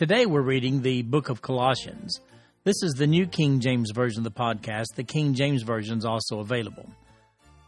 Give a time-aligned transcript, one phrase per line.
[0.00, 2.22] Today we're reading the book of Colossians.
[2.64, 4.94] This is the New King James Version of the podcast.
[4.94, 6.88] The King James Version is also available.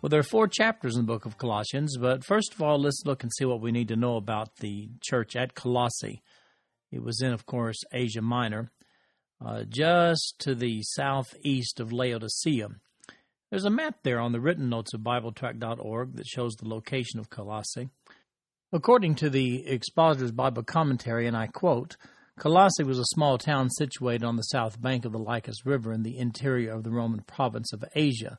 [0.00, 3.02] Well, there are four chapters in the book of Colossians, but first of all, let's
[3.05, 6.22] look and see what we need to know about the church at Colossae.
[6.91, 8.70] It was in, of course, Asia Minor,
[9.44, 12.69] uh, just to the southeast of Laodicea.
[13.50, 17.28] There's a map there on the written notes of BibleTrack.org that shows the location of
[17.28, 17.91] Colossae.
[18.72, 21.98] According to the Expositor's Bible Commentary, and I quote,
[22.38, 26.02] Colossae was a small town situated on the south bank of the Lycus River in
[26.02, 28.38] the interior of the Roman province of Asia,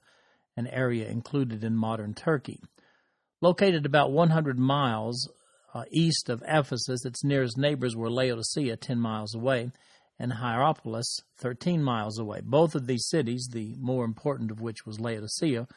[0.58, 2.60] an area included in modern Turkey.
[3.40, 5.30] Located about 100 miles
[5.74, 9.72] uh, east of Ephesus, its nearest neighbors were Laodicea, 10 miles away,
[10.20, 12.42] and Hierapolis, 13 miles away.
[12.44, 15.68] Both of these cities, the more important of which was Laodicea,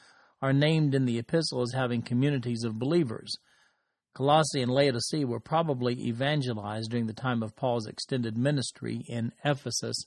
[0.40, 3.36] are named in the epistle as having communities of believers.
[4.16, 10.06] Colossae and Laodicea were probably evangelized during the time of Paul's extended ministry in Ephesus,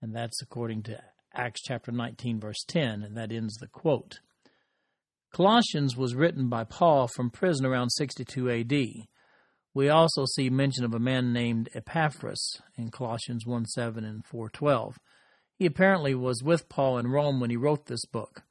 [0.00, 1.02] and that's according to
[1.34, 4.20] Acts chapter 19, verse 10, and that ends the quote.
[5.32, 8.72] Colossians was written by Paul from prison around 62 AD.
[9.74, 14.94] We also see mention of a man named Epaphras in Colossians 1 7 and 4.12.
[15.56, 18.44] He apparently was with Paul in Rome when he wrote this book.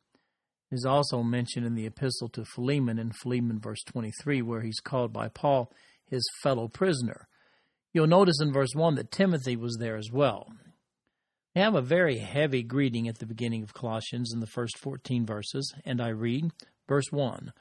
[0.73, 5.13] Is also mentioned in the epistle to Philemon in Philemon verse 23, where he's called
[5.13, 5.71] by Paul
[6.09, 7.27] his fellow prisoner.
[7.93, 10.47] You'll notice in verse 1 that Timothy was there as well.
[11.55, 15.27] We have a very heavy greeting at the beginning of Colossians in the first 14
[15.27, 16.49] verses, and I read,
[16.87, 17.53] verse 1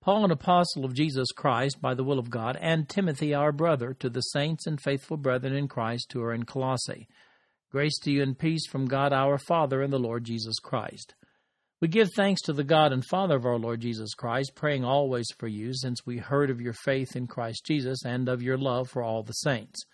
[0.00, 3.94] Paul, an apostle of Jesus Christ by the will of God, and Timothy, our brother,
[3.94, 7.08] to the saints and faithful brethren in Christ who are in Colossae.
[7.72, 11.14] Grace to you and peace from God our Father and the Lord Jesus Christ.
[11.80, 15.26] We give thanks to the God and Father of our Lord Jesus Christ, praying always
[15.38, 18.90] for you, since we heard of your faith in Christ Jesus and of your love
[18.90, 19.84] for all the saints,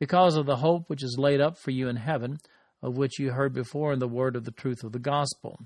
[0.00, 2.38] because of the hope which is laid up for you in heaven,
[2.82, 5.58] of which you heard before in the word of the truth of the gospel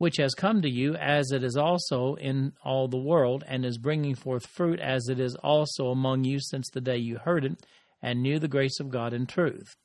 [0.00, 3.76] which has come to you, as it is also in all the world, and is
[3.76, 7.66] bringing forth fruit, as it is also among you since the day you heard it,
[8.00, 9.76] and knew the grace of God in truth.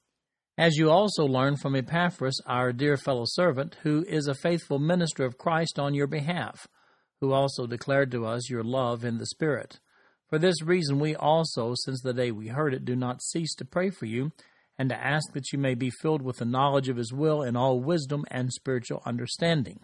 [0.57, 5.25] As you also learned from Epaphras, our dear fellow servant, who is a faithful minister
[5.25, 6.67] of Christ on your behalf,
[7.19, 9.79] who also declared to us your love in the Spirit.
[10.29, 13.65] For this reason, we also, since the day we heard it, do not cease to
[13.65, 14.31] pray for you,
[14.77, 17.57] and to ask that you may be filled with the knowledge of His will in
[17.57, 19.79] all wisdom and spiritual understanding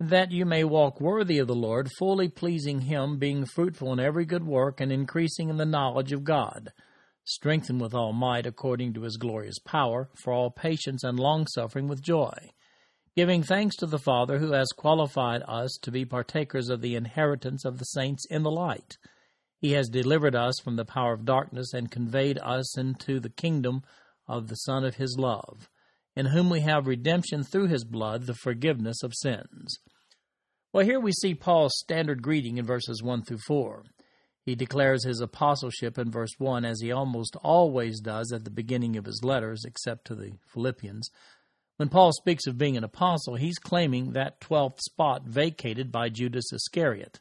[0.00, 4.24] that you may walk worthy of the Lord, fully pleasing Him, being fruitful in every
[4.24, 6.72] good work, and increasing in the knowledge of God,
[7.28, 12.02] strengthened with all might according to His glorious power, for all patience and longsuffering with
[12.02, 12.36] joy,
[13.16, 17.64] giving thanks to the Father who has qualified us to be partakers of the inheritance
[17.64, 18.96] of the saints in the light.
[19.60, 23.82] He has delivered us from the power of darkness and conveyed us into the kingdom
[24.26, 25.68] of the Son of His love
[26.18, 29.78] in whom we have redemption through his blood, the forgiveness of sins.
[30.72, 33.84] Well, here we see Paul's standard greeting in verses 1 through 4.
[34.48, 38.96] He declares his apostleship in verse 1, as he almost always does at the beginning
[38.96, 41.10] of his letters, except to the Philippians.
[41.76, 46.50] When Paul speaks of being an apostle, he's claiming that 12th spot vacated by Judas
[46.50, 47.20] Iscariot.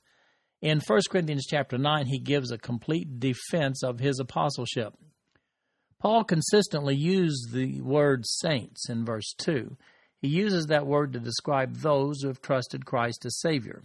[0.62, 4.94] In 1 Corinthians chapter 9, he gives a complete defense of his apostleship.
[6.00, 9.76] Paul consistently used the word saints in verse 2.
[10.22, 13.84] He uses that word to describe those who have trusted Christ as Savior.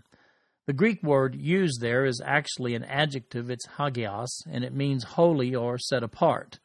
[0.67, 5.55] The Greek word used there is actually an adjective, it's hagios, and it means holy
[5.55, 6.61] or set apart.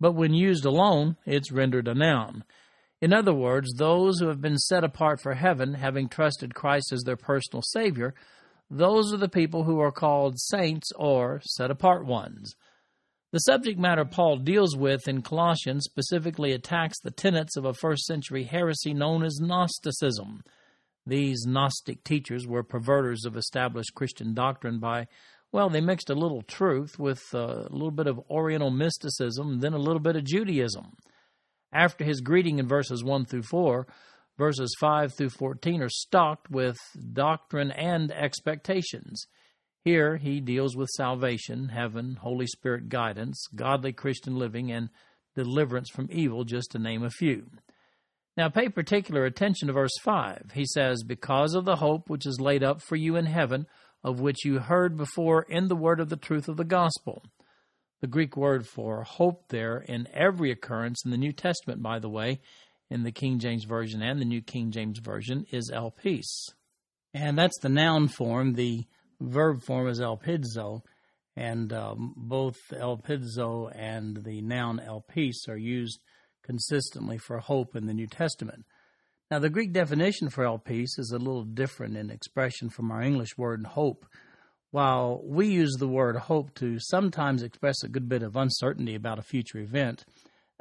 [0.00, 2.42] But when used alone, it's rendered a noun.
[3.00, 7.02] In other words, those who have been set apart for heaven, having trusted Christ as
[7.02, 8.14] their personal Savior,
[8.70, 12.54] those are the people who are called saints or set apart ones.
[13.30, 18.04] The subject matter Paul deals with in Colossians specifically attacks the tenets of a first
[18.04, 20.42] century heresy known as Gnosticism.
[21.08, 25.06] These Gnostic teachers were perverters of established Christian doctrine by,
[25.50, 29.72] well, they mixed a little truth with uh, a little bit of Oriental mysticism, then
[29.72, 30.92] a little bit of Judaism.
[31.72, 33.86] After his greeting in verses 1 through 4,
[34.36, 36.76] verses 5 through 14 are stocked with
[37.14, 39.26] doctrine and expectations.
[39.84, 44.90] Here he deals with salvation, heaven, Holy Spirit guidance, godly Christian living, and
[45.34, 47.46] deliverance from evil, just to name a few.
[48.38, 50.52] Now pay particular attention to verse 5.
[50.54, 53.66] He says, Because of the hope which is laid up for you in heaven,
[54.04, 57.24] of which you heard before in the word of the truth of the gospel.
[58.00, 62.08] The Greek word for hope there in every occurrence in the New Testament, by the
[62.08, 62.40] way,
[62.88, 66.52] in the King James Version and the New King James Version, is elpis.
[67.12, 68.52] And that's the noun form.
[68.52, 68.84] The
[69.20, 70.82] verb form is elpidzo.
[71.34, 75.98] And um, both elpidzo and the noun elpis are used
[76.48, 78.64] consistently for hope in the New Testament.
[79.30, 83.36] Now, the Greek definition for elpis is a little different in expression from our English
[83.36, 84.06] word hope.
[84.70, 89.18] While we use the word hope to sometimes express a good bit of uncertainty about
[89.18, 90.04] a future event,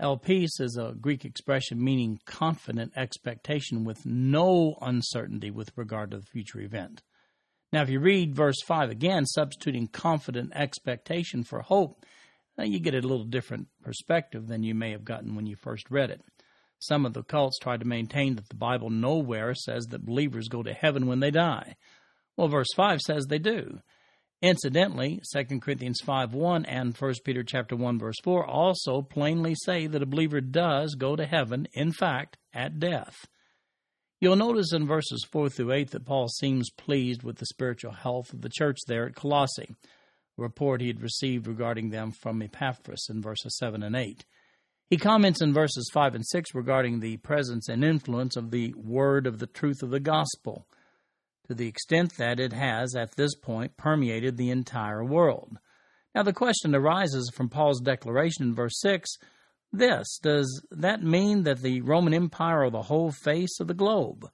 [0.02, 6.26] elpis is a Greek expression meaning confident expectation with no uncertainty with regard to the
[6.26, 7.02] future event.
[7.72, 12.06] Now, if you read verse 5 again, substituting confident expectation for hope,
[12.64, 16.10] you get a little different perspective than you may have gotten when you first read
[16.10, 16.22] it.
[16.80, 20.64] Some of the cults try to maintain that the Bible nowhere says that believers go
[20.64, 21.76] to heaven when they die.
[22.36, 23.80] Well, verse 5 says they do.
[24.42, 29.88] Incidentally, 2 Corinthians 5 1 and 1 Peter chapter 1 verse 4 also plainly say
[29.88, 33.26] that a believer does go to heaven, in fact, at death.
[34.20, 38.32] You'll notice in verses 4 through 8 that Paul seems pleased with the spiritual health
[38.32, 39.76] of the church there at Colossae,
[40.38, 44.26] report he had received regarding them from Epaphras in verses 7 and 8.
[44.90, 49.28] He comments in verses 5 and 6 regarding the presence and influence of the word
[49.28, 50.68] of the truth of the gospel,
[51.48, 55.58] to the extent that it has, at this point, permeated the entire world.
[56.16, 59.18] Now, the question arises from Paul's declaration in verse 6
[59.74, 64.30] this Does that mean that the Roman Empire or the whole face of the globe?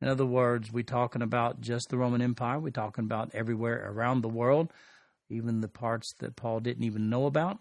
[0.00, 2.58] In other words, we talking about just the Roman Empire?
[2.58, 4.72] We're talking about everywhere around the world,
[5.32, 7.58] even the parts that Paul didn't even know about?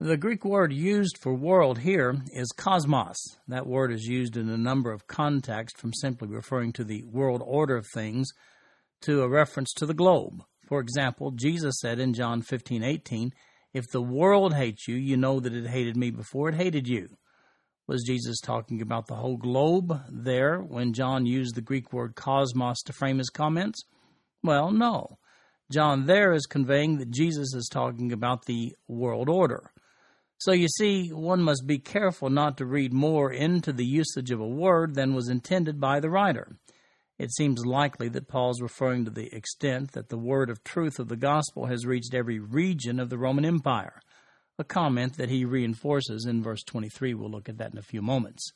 [0.00, 3.16] The Greek word used for world here is cosmos.
[3.48, 7.42] That word is used in a number of contexts, from simply referring to the world
[7.44, 8.30] order of things
[9.00, 10.44] to a reference to the globe.
[10.68, 13.32] For example, Jesus said in John 15 18,
[13.74, 17.08] If the world hates you, you know that it hated me before it hated you.
[17.88, 22.82] Was Jesus talking about the whole globe there when John used the Greek word cosmos
[22.82, 23.82] to frame his comments?
[24.44, 25.18] Well, no.
[25.70, 29.70] John there is conveying that Jesus is talking about the world order.
[30.38, 34.40] So you see, one must be careful not to read more into the usage of
[34.40, 36.56] a word than was intended by the writer.
[37.18, 41.08] It seems likely that Paul's referring to the extent that the word of truth of
[41.08, 44.00] the gospel has reached every region of the Roman Empire,
[44.58, 47.14] a comment that he reinforces in verse 23.
[47.14, 48.52] We'll look at that in a few moments.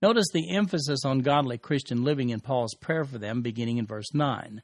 [0.00, 4.14] Notice the emphasis on godly Christian living in Paul's prayer for them beginning in verse
[4.14, 4.62] 9.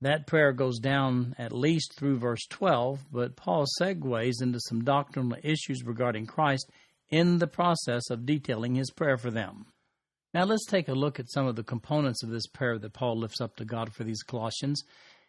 [0.00, 5.36] That prayer goes down at least through verse 12, but Paul segues into some doctrinal
[5.42, 6.70] issues regarding Christ
[7.10, 9.66] in the process of detailing his prayer for them.
[10.32, 13.18] Now let's take a look at some of the components of this prayer that Paul
[13.18, 14.82] lifts up to God for these Colossians.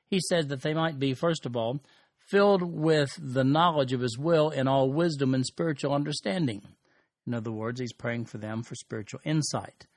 [0.07, 1.79] He says that they might be, first of all,
[2.29, 6.61] filled with the knowledge of his will in all wisdom and spiritual understanding.
[7.25, 9.87] In other words, he's praying for them for spiritual insight,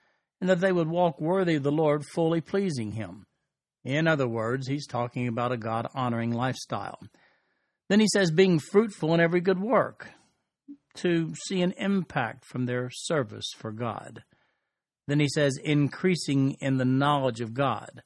[0.40, 3.26] and that they would walk worthy of the Lord, fully pleasing him.
[3.84, 7.00] In other words, he's talking about a God honoring lifestyle.
[7.88, 10.08] Then he says, being fruitful in every good work,
[10.94, 14.22] to see an impact from their service for God.
[15.08, 18.02] Then he says, increasing in the knowledge of God.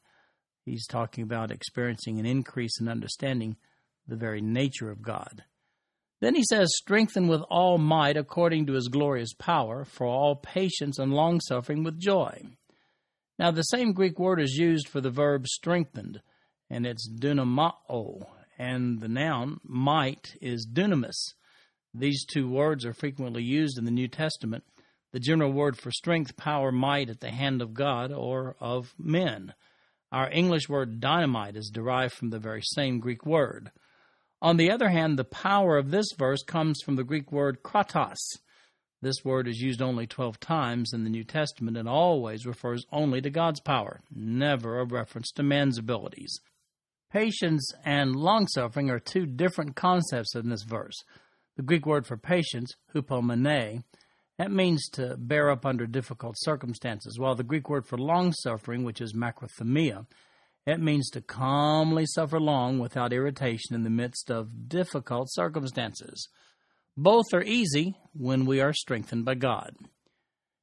[0.64, 3.56] He's talking about experiencing an increase in understanding
[4.09, 5.45] the very nature of God.
[6.21, 10.99] Then he says, strengthen with all might according to his glorious power, for all patience
[10.99, 12.56] and longsuffering with joy
[13.38, 16.21] now, the same Greek word is used for the verb strengthened,
[16.71, 18.26] and it's dunamao,
[18.59, 21.35] and the noun might is dunamis.
[21.93, 24.64] These two words are frequently used in the New Testament.
[25.12, 29.55] The general word for strength, power, might at the hand of God or of men.
[30.12, 33.71] Our English word dynamite is derived from the very same Greek word.
[34.40, 38.38] On the other hand, the power of this verse comes from the Greek word kratos,
[39.03, 43.21] this word is used only 12 times in the New Testament and always refers only
[43.21, 46.41] to God's power, never a reference to man's abilities.
[47.11, 51.05] Patience and long suffering are two different concepts in this verse.
[51.57, 53.85] The Greek word for patience, hupomene,
[54.38, 58.85] that means to bear up under difficult circumstances, while the Greek word for long suffering,
[58.85, 60.07] which is macrothumia,
[60.67, 66.29] it means to calmly suffer long without irritation in the midst of difficult circumstances.
[66.97, 69.75] Both are easy when we are strengthened by God.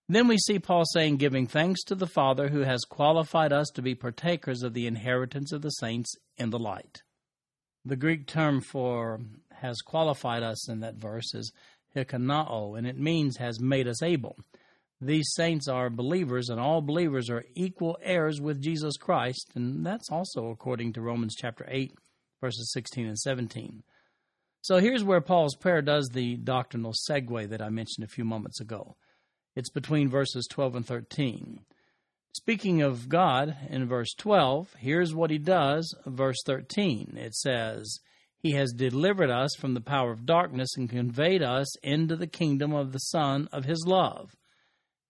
[0.09, 3.81] Then we see Paul saying, giving thanks to the Father who has qualified us to
[3.81, 7.03] be partakers of the inheritance of the saints in the light.
[7.85, 9.21] The Greek term for
[9.51, 11.51] has qualified us in that verse is
[11.95, 14.35] hikanao, and it means has made us able.
[14.99, 20.09] These saints are believers, and all believers are equal heirs with Jesus Christ, and that's
[20.09, 21.93] also according to Romans chapter 8,
[22.41, 23.83] verses 16 and 17.
[24.63, 28.61] So here's where Paul's prayer does the doctrinal segue that I mentioned a few moments
[28.61, 28.95] ago.
[29.57, 31.59] It's between verses 12 and 13.
[32.31, 35.93] Speaking of God in verse 12, here's what he does.
[36.05, 37.99] Verse 13 it says,
[38.39, 42.73] He has delivered us from the power of darkness and conveyed us into the kingdom
[42.73, 44.31] of the Son of His love.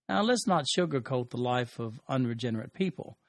[0.10, 3.20] Now, let's not sugarcoat the life of unregenerate people.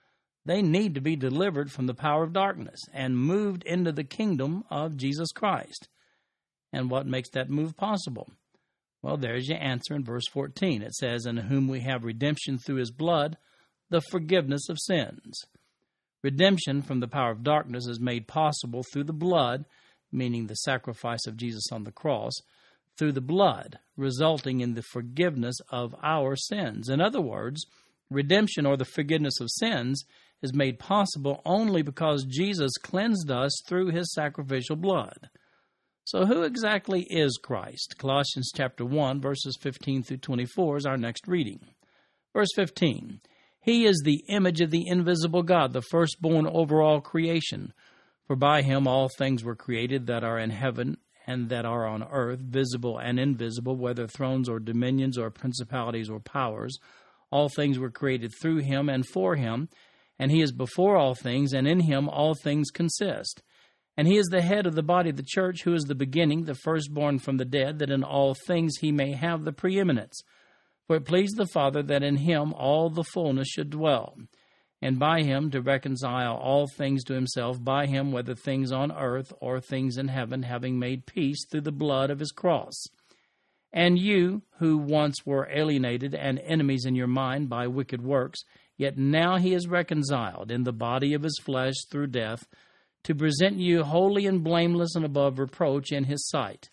[0.46, 4.64] They need to be delivered from the power of darkness and moved into the kingdom
[4.70, 5.90] of Jesus Christ.
[6.74, 8.28] And what makes that move possible?
[9.00, 10.82] Well, there's your answer in verse 14.
[10.82, 13.36] It says, In whom we have redemption through his blood,
[13.90, 15.40] the forgiveness of sins.
[16.24, 19.66] Redemption from the power of darkness is made possible through the blood,
[20.10, 22.32] meaning the sacrifice of Jesus on the cross,
[22.98, 26.88] through the blood, resulting in the forgiveness of our sins.
[26.88, 27.64] In other words,
[28.10, 30.04] redemption or the forgiveness of sins
[30.42, 35.28] is made possible only because Jesus cleansed us through his sacrificial blood.
[36.06, 37.94] So, who exactly is Christ?
[37.96, 41.60] Colossians chapter 1, verses 15 through 24 is our next reading.
[42.34, 43.20] Verse 15
[43.62, 47.72] He is the image of the invisible God, the firstborn over all creation.
[48.26, 52.02] For by him all things were created that are in heaven and that are on
[52.02, 56.76] earth, visible and invisible, whether thrones or dominions or principalities or powers.
[57.30, 59.70] All things were created through him and for him,
[60.18, 63.42] and he is before all things, and in him all things consist.
[63.96, 66.44] And he is the head of the body of the church, who is the beginning,
[66.44, 70.22] the firstborn from the dead, that in all things he may have the preeminence.
[70.86, 74.18] For it pleased the Father that in him all the fullness should dwell,
[74.82, 79.32] and by him to reconcile all things to himself, by him, whether things on earth
[79.40, 82.84] or things in heaven, having made peace through the blood of his cross.
[83.72, 88.40] And you, who once were alienated and enemies in your mind by wicked works,
[88.76, 92.44] yet now he is reconciled in the body of his flesh through death
[93.04, 96.68] to present you holy and blameless and above reproach in his sight.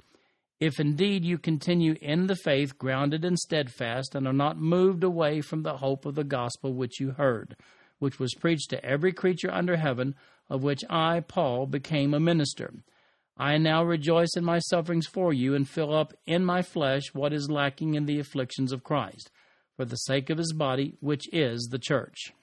[0.59, 5.41] If indeed you continue in the faith, grounded and steadfast, and are not moved away
[5.41, 7.55] from the hope of the gospel which you heard,
[7.99, 10.15] which was preached to every creature under heaven,
[10.49, 12.73] of which I, Paul, became a minister.
[13.37, 17.33] I now rejoice in my sufferings for you, and fill up in my flesh what
[17.33, 19.31] is lacking in the afflictions of Christ,
[19.75, 22.33] for the sake of his body, which is the church.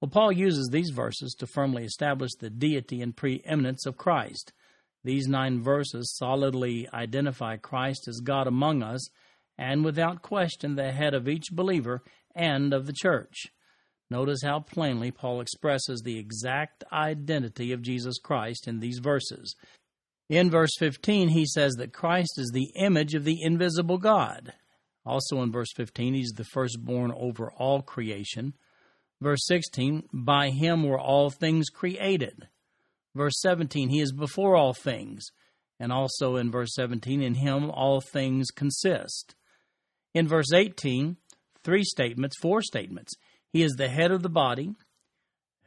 [0.00, 4.52] Well, Paul uses these verses to firmly establish the deity and preeminence of Christ.
[5.04, 9.08] These nine verses solidly identify Christ as God among us
[9.58, 12.02] and without question the head of each believer
[12.34, 13.48] and of the church.
[14.08, 19.54] Notice how plainly Paul expresses the exact identity of Jesus Christ in these verses.
[20.28, 24.54] In verse 15, he says that Christ is the image of the invisible God.
[25.04, 28.54] Also in verse 15, he's the firstborn over all creation.
[29.20, 32.48] Verse 16, by him were all things created.
[33.14, 35.26] Verse 17, he is before all things.
[35.78, 39.34] And also in verse 17, in him all things consist.
[40.14, 41.16] In verse 18,
[41.64, 43.12] three statements, four statements.
[43.52, 44.74] He is the head of the body,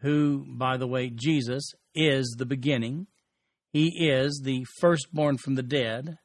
[0.02, 1.64] who, by the way, Jesus
[1.96, 3.08] is the beginning.
[3.72, 6.18] He is the firstborn from the dead,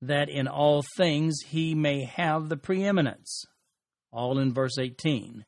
[0.00, 3.44] that in all things he may have the preeminence.
[4.12, 5.44] All in verse 18.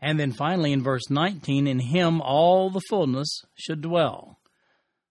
[0.00, 4.38] And then finally in verse 19, in him all the fullness should dwell.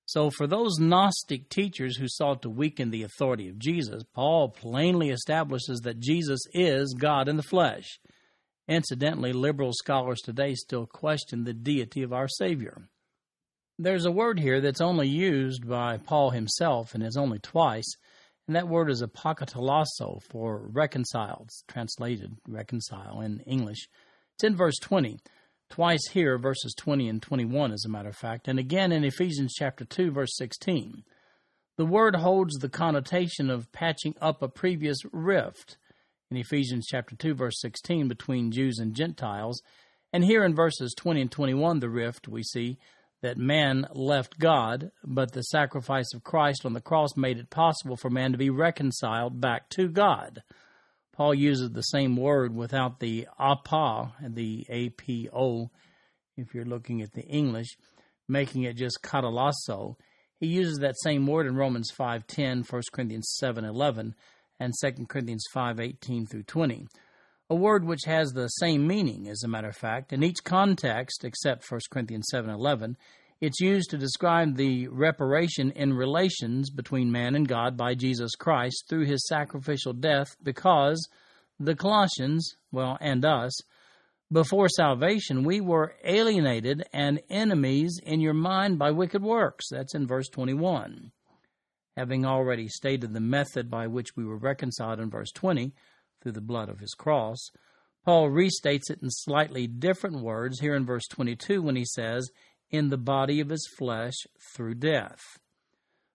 [0.05, 5.09] So, for those Gnostic teachers who sought to weaken the authority of Jesus, Paul plainly
[5.09, 7.99] establishes that Jesus is God in the flesh.
[8.67, 12.89] Incidentally, liberal scholars today still question the deity of our Savior.
[13.79, 17.95] There's a word here that's only used by Paul himself and is only twice,
[18.47, 23.87] and that word is apokatallasso for reconciled, translated reconcile in English.
[24.43, 25.19] It's in verse 20.
[25.69, 29.53] Twice here, verses 20 and 21, as a matter of fact, and again in Ephesians
[29.57, 31.05] chapter 2, verse 16.
[31.77, 35.77] The word holds the connotation of patching up a previous rift
[36.29, 39.61] in Ephesians chapter 2, verse 16, between Jews and Gentiles.
[40.11, 42.77] And here in verses 20 and 21, the rift, we see
[43.21, 47.95] that man left God, but the sacrifice of Christ on the cross made it possible
[47.95, 50.43] for man to be reconciled back to God.
[51.13, 55.69] Paul uses the same word without the apa, the apo,
[56.35, 57.77] if you're looking at the English,
[58.27, 59.95] making it just katalasso.
[60.39, 64.13] He uses that same word in Romans 5.10, 1 Corinthians 7.11,
[64.59, 66.87] and 2 Corinthians 5.18 through 20.
[67.49, 71.23] A word which has the same meaning, as a matter of fact, in each context,
[71.23, 72.95] except 1 Corinthians 7.11,
[73.41, 78.85] It's used to describe the reparation in relations between man and God by Jesus Christ
[78.87, 81.07] through his sacrificial death because
[81.59, 83.53] the Colossians, well, and us,
[84.31, 89.67] before salvation, we were alienated and enemies in your mind by wicked works.
[89.69, 91.11] That's in verse 21.
[91.95, 95.73] Having already stated the method by which we were reconciled in verse 20
[96.21, 97.51] through the blood of his cross,
[98.03, 102.29] Paul restates it in slightly different words here in verse 22 when he says,
[102.73, 104.15] in the body of his flesh
[104.53, 105.21] through death.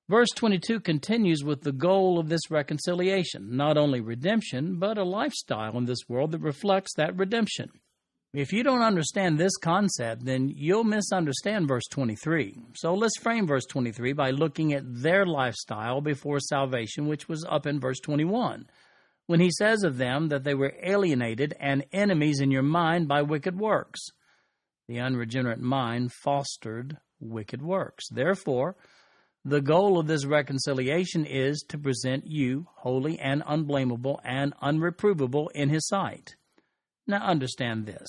[0.08, 5.78] Verse 22 continues with the goal of this reconciliation, not only redemption, but a lifestyle
[5.78, 7.70] in this world that reflects that redemption.
[8.34, 12.56] If you don't understand this concept, then you'll misunderstand verse 23.
[12.74, 17.66] So let's frame verse 23 by looking at their lifestyle before salvation, which was up
[17.66, 18.66] in verse 21,
[19.26, 23.22] when he says of them that they were alienated and enemies in your mind by
[23.22, 24.00] wicked works.
[24.88, 28.08] The unregenerate mind fostered wicked works.
[28.08, 28.76] Therefore,
[29.44, 35.68] the goal of this reconciliation is to present you holy and unblameable and unreprovable in
[35.68, 36.36] his sight.
[37.06, 38.08] Now understand this.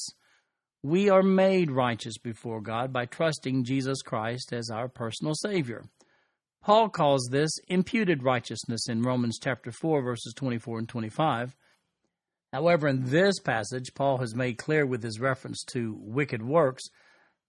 [0.82, 5.84] We are made righteous before God by trusting Jesus Christ as our personal Savior.
[6.64, 11.56] Paul calls this imputed righteousness in Romans chapter 4 verses 24 and 25.
[12.52, 16.84] However, in this passage, Paul has made clear with his reference to wicked works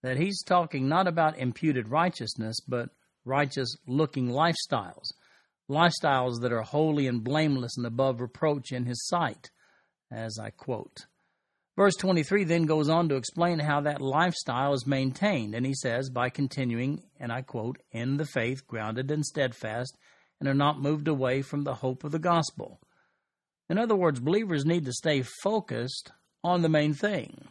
[0.03, 2.91] that he's talking not about imputed righteousness, but
[3.25, 5.13] righteous looking lifestyles,
[5.71, 9.51] lifestyles that are holy and blameless and above reproach in his sight,
[10.11, 11.07] as I quote.
[11.77, 16.11] Verse 23 then goes on to explain how that lifestyle is maintained, and he says,
[16.11, 19.97] by continuing, and I quote, in the faith, grounded and steadfast,
[20.41, 22.81] and are not moved away from the hope of the gospel.
[23.71, 26.11] In other words, believers need to stay focused
[26.43, 27.47] on the main thing.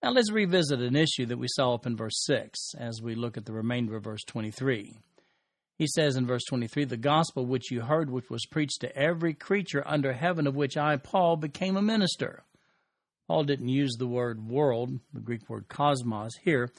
[0.00, 3.36] Now let's revisit an issue that we saw up in verse 6 as we look
[3.36, 4.96] at the remainder of verse 23.
[5.78, 9.34] He says in verse 23, The gospel which you heard, which was preached to every
[9.34, 12.44] creature under heaven, of which I, Paul, became a minister.
[13.26, 16.70] Paul didn't use the word world, the Greek word cosmos, here,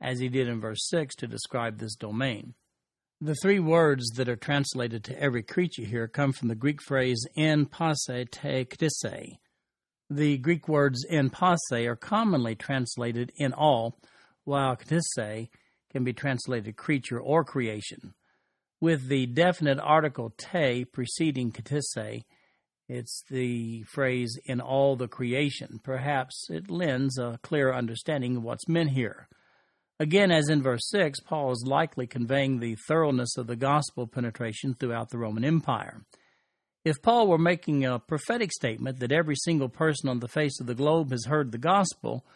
[0.00, 2.54] as he did in verse 6 to describe this domain.
[3.20, 7.26] The three words that are translated to every creature here come from the Greek phrase
[7.34, 9.38] en passe te ktise.
[10.10, 13.98] The Greek words en passe are commonly translated in all,
[14.44, 15.48] while ktise
[15.90, 18.12] can be translated creature or creation.
[18.82, 22.24] With the definite article te preceding ktise,
[22.86, 25.80] it's the phrase in all the creation.
[25.82, 29.26] Perhaps it lends a clear understanding of what's meant here.
[29.98, 34.74] Again, as in verse 6, Paul is likely conveying the thoroughness of the gospel penetration
[34.74, 36.02] throughout the Roman Empire.
[36.84, 40.66] If Paul were making a prophetic statement that every single person on the face of
[40.66, 42.26] the globe has heard the gospel,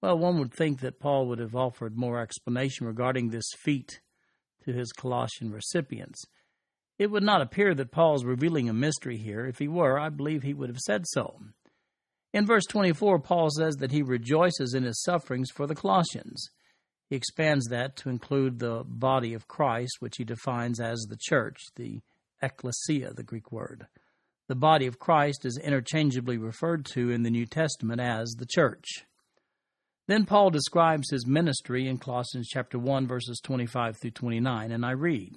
[0.00, 4.00] well, one would think that Paul would have offered more explanation regarding this feat
[4.64, 6.24] to his Colossian recipients.
[6.98, 9.44] It would not appear that Paul is revealing a mystery here.
[9.44, 11.40] If he were, I believe he would have said so.
[12.32, 16.48] In verse 24, Paul says that he rejoices in his sufferings for the Colossians.
[17.08, 21.58] He expands that to include the body of Christ, which he defines as the church,
[21.76, 22.00] the
[22.42, 23.86] ecclesia, the Greek word.
[24.48, 29.04] The body of Christ is interchangeably referred to in the New Testament as the church.
[30.06, 34.92] Then Paul describes his ministry in Colossians chapter 1 verses 25 through 29 and I
[34.92, 35.34] read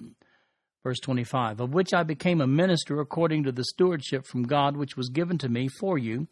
[0.82, 4.96] Verse 25, of which I became a minister according to the stewardship from God which
[4.96, 6.26] was given to me for you,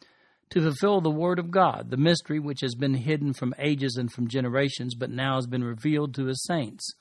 [0.51, 4.13] to fulfill the word of God, the mystery which has been hidden from ages and
[4.13, 6.93] from generations, but now has been revealed to his saints.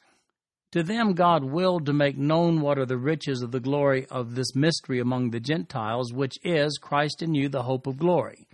[0.73, 4.35] To them God willed to make known what are the riches of the glory of
[4.35, 8.47] this mystery among the Gentiles, which is Christ in you, the hope of glory.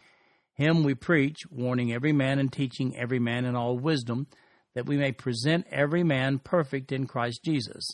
[0.54, 4.28] Him we preach, warning every man and teaching every man in all wisdom,
[4.76, 7.86] that we may present every man perfect in Christ Jesus.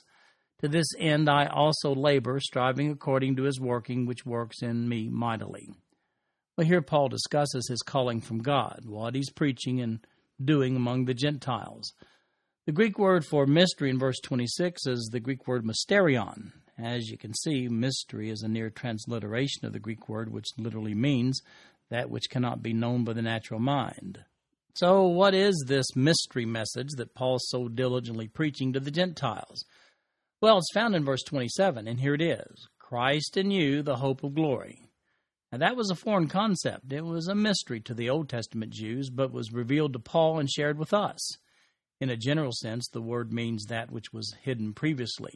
[0.61, 5.09] To this end I also labor, striving according to his working, which works in me
[5.09, 5.69] mightily.
[6.61, 10.05] Well, here Paul discusses his calling from God, what he's preaching and
[10.45, 11.91] doing among the Gentiles.
[12.67, 16.51] The Greek word for mystery in verse 26 is the Greek word mysterion.
[16.77, 20.93] As you can see, mystery is a near transliteration of the Greek word, which literally
[20.93, 21.41] means
[21.89, 24.19] that which cannot be known by the natural mind.
[24.75, 29.65] So, what is this mystery message that Paul's so diligently preaching to the Gentiles?
[30.41, 34.23] Well, it's found in verse 27, and here it is Christ in you, the hope
[34.23, 34.90] of glory.
[35.51, 36.93] Now, that was a foreign concept.
[36.93, 40.49] It was a mystery to the Old Testament Jews, but was revealed to Paul and
[40.49, 41.37] shared with us.
[41.99, 45.33] In a general sense, the word means that which was hidden previously.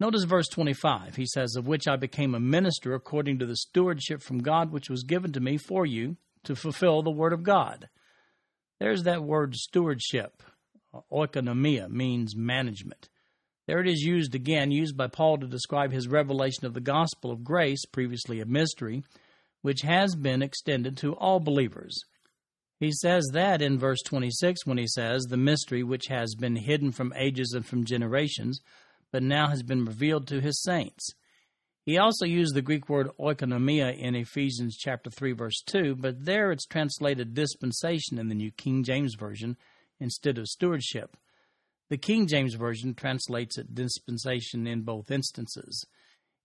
[0.00, 1.14] Notice verse 25.
[1.14, 4.90] He says, Of which I became a minister according to the stewardship from God which
[4.90, 7.88] was given to me for you to fulfill the word of God.
[8.80, 10.42] There's that word stewardship
[11.12, 13.08] oikonomia means management.
[13.66, 17.30] There it is used again, used by Paul to describe his revelation of the gospel
[17.30, 19.02] of grace, previously a mystery,
[19.62, 21.98] which has been extended to all believers.
[22.78, 26.92] He says that in verse 26 when he says, The mystery which has been hidden
[26.92, 28.60] from ages and from generations,
[29.10, 31.14] but now has been revealed to his saints.
[31.86, 36.50] He also used the Greek word oikonomia in Ephesians chapter 3 verse 2, but there
[36.50, 39.56] it's translated dispensation in the New King James Version
[40.00, 41.16] instead of stewardship.
[41.90, 45.84] The King James Version translates it dispensation in both instances.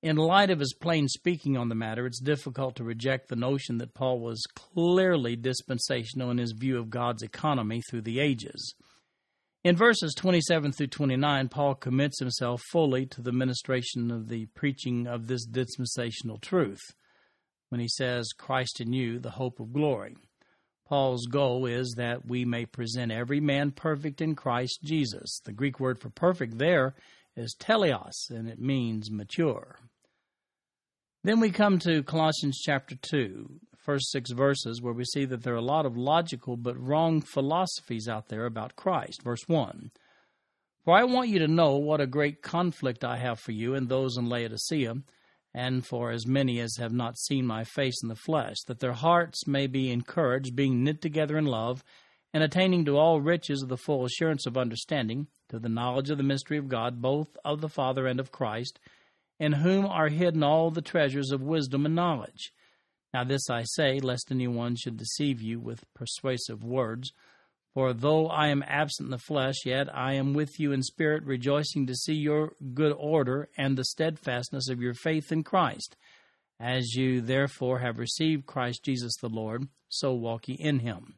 [0.01, 3.77] In light of his plain speaking on the matter, it's difficult to reject the notion
[3.77, 8.75] that Paul was clearly dispensational in his view of God's economy through the ages.
[9.63, 15.05] In verses 27 through 29, Paul commits himself fully to the ministration of the preaching
[15.05, 16.81] of this dispensational truth
[17.67, 20.15] when he says, Christ in you, the hope of glory.
[20.89, 25.39] Paul's goal is that we may present every man perfect in Christ Jesus.
[25.45, 26.95] The Greek word for perfect there
[27.35, 29.77] is teleos, and it means mature.
[31.23, 35.53] Then we come to Colossians chapter 2, first six verses, where we see that there
[35.53, 39.21] are a lot of logical but wrong philosophies out there about Christ.
[39.21, 39.91] Verse 1
[40.85, 43.87] For I want you to know what a great conflict I have for you and
[43.87, 44.95] those in Laodicea
[45.53, 48.93] and for as many as have not seen my face in the flesh, that their
[48.93, 51.83] hearts may be encouraged, being knit together in love,
[52.33, 56.17] and attaining to all riches of the full assurance of understanding, to the knowledge of
[56.17, 58.79] the mystery of God, both of the Father and of Christ,
[59.39, 62.51] in whom are hidden all the treasures of wisdom and knowledge.
[63.13, 67.11] Now this I say, lest any one should deceive you with persuasive words.
[67.73, 71.23] For though I am absent in the flesh, yet I am with you in spirit,
[71.23, 75.95] rejoicing to see your good order and the steadfastness of your faith in Christ.
[76.59, 81.15] As you therefore have received Christ Jesus the Lord, so walk ye in him.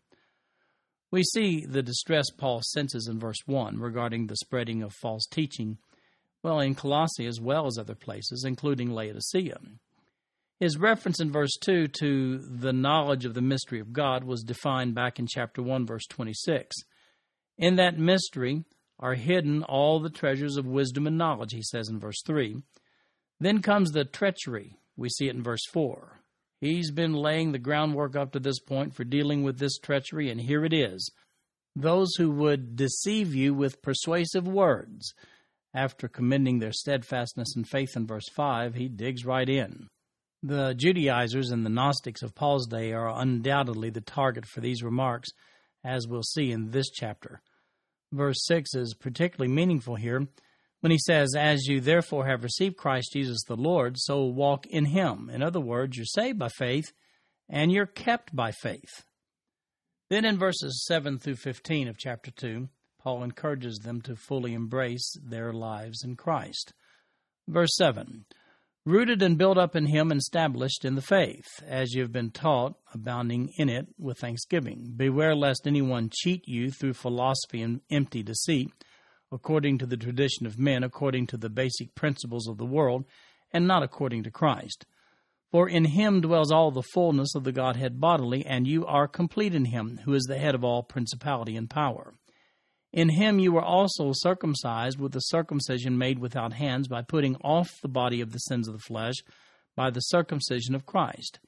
[1.09, 5.77] We see the distress Paul senses in verse 1 regarding the spreading of false teaching,
[6.43, 9.59] well, in Colossae as well as other places, including Laodicea.
[10.61, 14.93] His reference in verse 2 to the knowledge of the mystery of God was defined
[14.93, 16.75] back in chapter 1, verse 26.
[17.57, 18.63] In that mystery
[18.99, 22.61] are hidden all the treasures of wisdom and knowledge, he says in verse 3.
[23.39, 24.75] Then comes the treachery.
[24.95, 26.19] We see it in verse 4.
[26.59, 30.39] He's been laying the groundwork up to this point for dealing with this treachery, and
[30.39, 31.11] here it is.
[31.75, 35.15] Those who would deceive you with persuasive words.
[35.73, 39.89] After commending their steadfastness and faith in verse 5, he digs right in.
[40.43, 45.29] The Judaizers and the Gnostics of Paul's day are undoubtedly the target for these remarks,
[45.83, 47.41] as we'll see in this chapter.
[48.11, 50.27] Verse 6 is particularly meaningful here
[50.79, 54.85] when he says, As you therefore have received Christ Jesus the Lord, so walk in
[54.85, 55.29] him.
[55.31, 56.91] In other words, you're saved by faith
[57.47, 59.05] and you're kept by faith.
[60.09, 62.67] Then in verses 7 through 15 of chapter 2,
[62.99, 66.73] Paul encourages them to fully embrace their lives in Christ.
[67.47, 68.25] Verse 7
[68.85, 72.31] rooted and built up in him and established in the faith, as you have been
[72.31, 74.93] taught, abounding in it with thanksgiving.
[74.95, 78.71] Beware lest anyone cheat you through philosophy and empty deceit,
[79.31, 83.05] according to the tradition of men, according to the basic principles of the world,
[83.53, 84.85] and not according to Christ.
[85.51, 89.53] For in him dwells all the fullness of the Godhead bodily, and you are complete
[89.53, 92.13] in him, who is the head of all principality and power.
[92.93, 97.79] In him you were also circumcised with the circumcision made without hands by putting off
[97.81, 99.15] the body of the sins of the flesh
[99.75, 101.39] by the circumcision of Christ.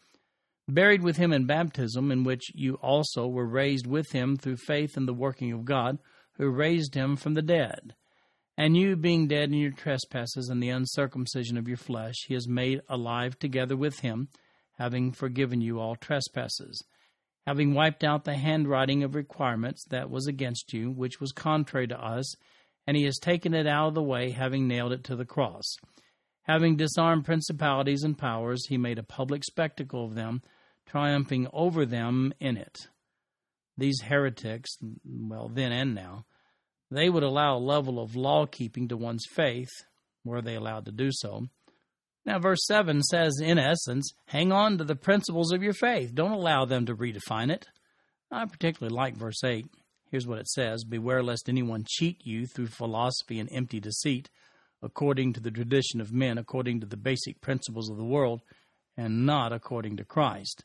[0.70, 4.96] Buried with him in baptism, in which you also were raised with him through faith
[4.96, 6.00] in the working of God,
[6.38, 7.94] who raised him from the dead.
[8.58, 12.48] And you, being dead in your trespasses and the uncircumcision of your flesh, he has
[12.48, 14.30] made alive together with him,
[14.78, 16.82] having forgiven you all trespasses
[17.46, 22.00] having wiped out the handwriting of requirements that was against you, which was contrary to
[22.00, 22.36] us,
[22.88, 25.78] and he has taken it out of the way, having nailed it to the cross.
[26.44, 30.42] Having disarmed principalities and powers, he made a public spectacle of them,
[30.86, 32.88] triumphing over them in it.
[33.78, 36.26] These heretics, well, then and now,
[36.92, 39.72] they would allow a level of law keeping to one's faith,
[40.24, 41.48] were they allowed to do so,
[42.26, 46.16] now, verse 7 says, in essence, hang on to the principles of your faith.
[46.16, 47.68] Don't allow them to redefine it.
[48.32, 49.66] I particularly like verse 8.
[50.10, 54.30] Here's what it says Beware lest anyone cheat you through philosophy and empty deceit,
[54.82, 58.42] according to the tradition of men, according to the basic principles of the world,
[58.96, 60.64] and not according to Christ.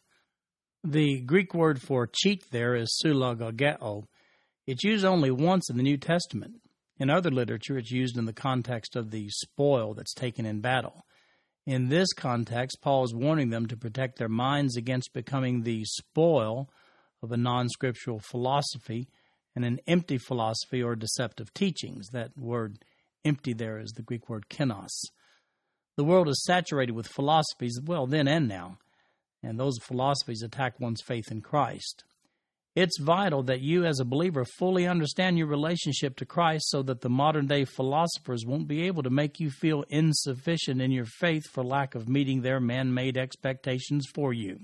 [0.85, 4.05] The Greek word for cheat there is sulagogeo.
[4.67, 6.61] It's used only once in the New Testament.
[7.01, 11.05] In other literature, it's used in the context of the spoil that's taken in battle.
[11.69, 16.71] In this context, Paul is warning them to protect their minds against becoming the spoil
[17.23, 19.07] of a non scriptural philosophy
[19.55, 22.09] and an empty philosophy or deceptive teachings.
[22.09, 22.79] That word
[23.23, 24.89] empty there is the Greek word kenos.
[25.99, 28.79] The world is saturated with philosophies, well, then and now,
[29.43, 32.03] and those philosophies attack one's faith in Christ.
[32.81, 37.01] It's vital that you, as a believer, fully understand your relationship to Christ so that
[37.01, 41.43] the modern day philosophers won't be able to make you feel insufficient in your faith
[41.51, 44.61] for lack of meeting their man made expectations for you.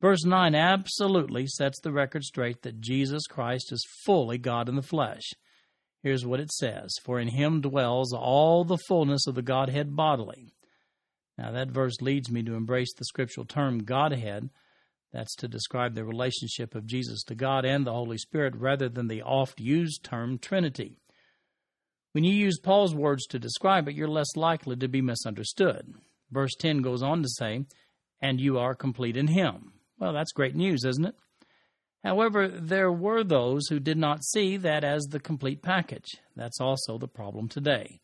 [0.00, 4.80] Verse 9 absolutely sets the record straight that Jesus Christ is fully God in the
[4.80, 5.32] flesh.
[6.00, 10.54] Here's what it says For in him dwells all the fullness of the Godhead bodily.
[11.36, 14.50] Now, that verse leads me to embrace the scriptural term Godhead
[15.14, 19.06] that's to describe the relationship of Jesus to God and the Holy Spirit rather than
[19.06, 20.98] the oft used term Trinity.
[22.10, 25.94] When you use Paul's words to describe it, you're less likely to be misunderstood.
[26.32, 27.64] Verse 10 goes on to say,
[28.20, 29.74] And you are complete in Him.
[30.00, 31.14] Well, that's great news, isn't it?
[32.02, 36.08] However, there were those who did not see that as the complete package.
[36.34, 38.00] That's also the problem today.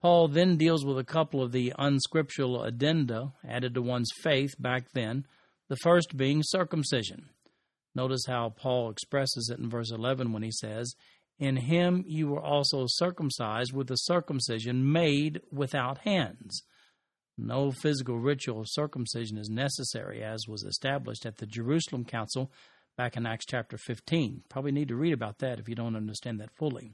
[0.00, 4.86] Paul then deals with a couple of the unscriptural addenda added to one's faith back
[4.92, 5.24] then
[5.72, 7.30] the first being circumcision.
[7.94, 10.94] Notice how Paul expresses it in verse 11 when he says,
[11.38, 16.62] In him you were also circumcised with a circumcision made without hands.
[17.38, 22.52] No physical ritual of circumcision is necessary, as was established at the Jerusalem Council
[22.98, 24.42] back in Acts chapter 15.
[24.50, 26.92] Probably need to read about that if you don't understand that fully.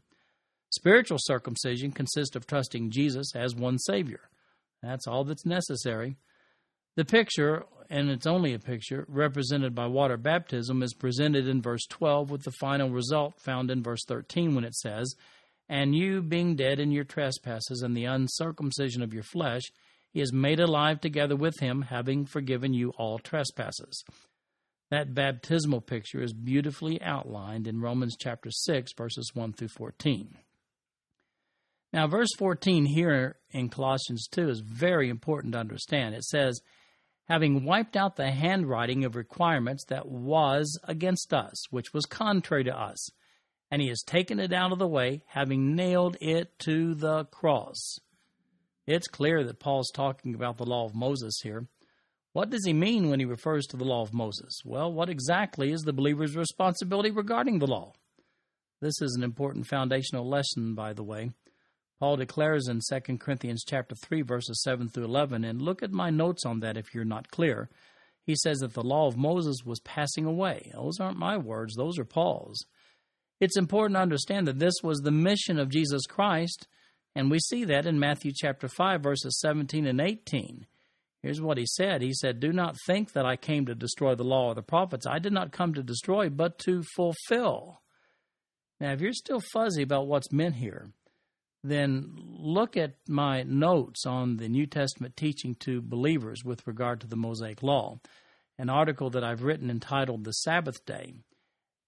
[0.70, 4.30] Spiritual circumcision consists of trusting Jesus as one Savior.
[4.84, 6.16] That's all that's necessary.
[6.98, 11.86] The picture, and it's only a picture, represented by water baptism is presented in verse
[11.88, 15.14] 12 with the final result found in verse 13 when it says,
[15.68, 19.62] And you, being dead in your trespasses and the uncircumcision of your flesh,
[20.10, 24.02] he has made alive together with him, having forgiven you all trespasses.
[24.90, 30.36] That baptismal picture is beautifully outlined in Romans chapter 6, verses 1 through 14.
[31.92, 36.16] Now, verse 14 here in Colossians 2 is very important to understand.
[36.16, 36.60] It says,
[37.28, 42.76] having wiped out the handwriting of requirements that was against us, which was contrary to
[42.76, 43.10] us.
[43.70, 47.98] And he has taken it out of the way, having nailed it to the cross.
[48.86, 51.66] It's clear that Paul's talking about the law of Moses here.
[52.32, 54.60] What does he mean when he refers to the law of Moses?
[54.64, 57.92] Well, what exactly is the believer's responsibility regarding the law?
[58.80, 61.30] This is an important foundational lesson, by the way.
[61.98, 66.10] Paul declares in 2 Corinthians chapter 3 verses 7 through 11 and look at my
[66.10, 67.68] notes on that if you're not clear.
[68.24, 70.70] He says that the law of Moses was passing away.
[70.74, 72.64] Those aren't my words, those are Paul's.
[73.40, 76.68] It's important to understand that this was the mission of Jesus Christ,
[77.14, 80.66] and we see that in Matthew chapter 5 verses 17 and 18.
[81.22, 82.00] Here's what he said.
[82.00, 85.06] He said, "Do not think that I came to destroy the law or the prophets.
[85.06, 87.82] I did not come to destroy, but to fulfill."
[88.80, 90.92] Now, if you're still fuzzy about what's meant here,
[91.64, 97.06] then look at my notes on the New Testament teaching to believers with regard to
[97.06, 97.98] the Mosaic Law,
[98.58, 101.14] an article that I've written entitled The Sabbath Day.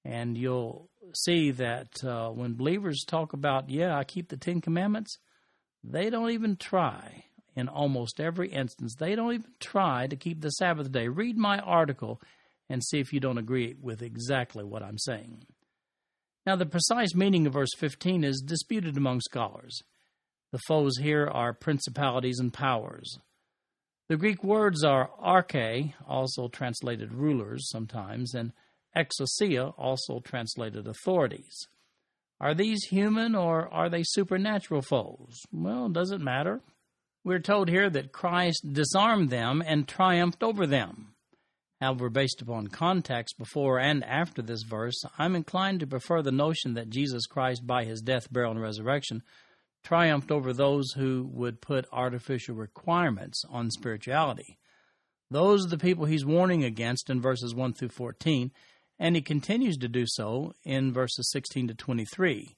[0.04, 5.18] And you'll see that uh, when believers talk about, yeah, I keep the Ten Commandments,
[5.84, 7.24] they don't even try.
[7.56, 11.08] In almost every instance, they don't even try to keep the Sabbath day.
[11.08, 12.20] Read my article
[12.68, 15.44] and see if you don't agree with exactly what I'm saying.
[16.50, 19.84] Now, the precise meaning of verse 15 is disputed among scholars.
[20.50, 23.20] The foes here are principalities and powers.
[24.08, 28.50] The Greek words are arche, also translated rulers sometimes, and
[28.96, 31.68] exousia, also translated authorities.
[32.40, 35.42] Are these human or are they supernatural foes?
[35.52, 36.62] Well, does it matter?
[37.22, 41.14] We're told here that Christ disarmed them and triumphed over them.
[41.80, 46.74] However, based upon context before and after this verse, I'm inclined to prefer the notion
[46.74, 49.22] that Jesus Christ, by his death, burial, and resurrection,
[49.82, 54.58] triumphed over those who would put artificial requirements on spirituality.
[55.30, 58.50] Those are the people he's warning against in verses 1 through 14,
[58.98, 62.56] and he continues to do so in verses 16 to 23.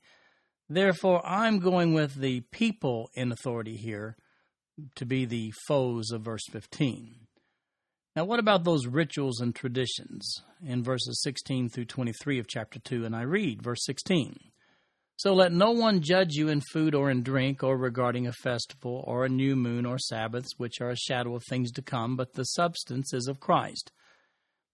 [0.69, 4.17] Therefore, I'm going with the people in authority here
[4.97, 7.22] to be the foes of verse 15.
[8.15, 13.07] Now, what about those rituals and traditions in verses 16 through 23 of chapter 2?
[13.07, 14.37] And I read verse 16.
[15.17, 19.03] So let no one judge you in food or in drink, or regarding a festival,
[19.07, 22.35] or a new moon, or Sabbaths, which are a shadow of things to come, but
[22.35, 23.93] the substance is of Christ.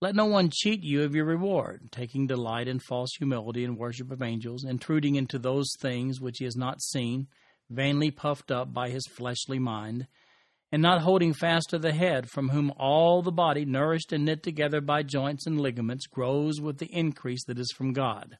[0.00, 4.10] Let no one cheat you of your reward, taking delight in false humility and worship
[4.10, 7.26] of angels, intruding into those things which he has not seen,
[7.68, 10.06] vainly puffed up by his fleshly mind
[10.70, 14.42] and not holding fast to the head, from whom all the body, nourished and knit
[14.42, 18.36] together by joints and ligaments, grows with the increase that is from God.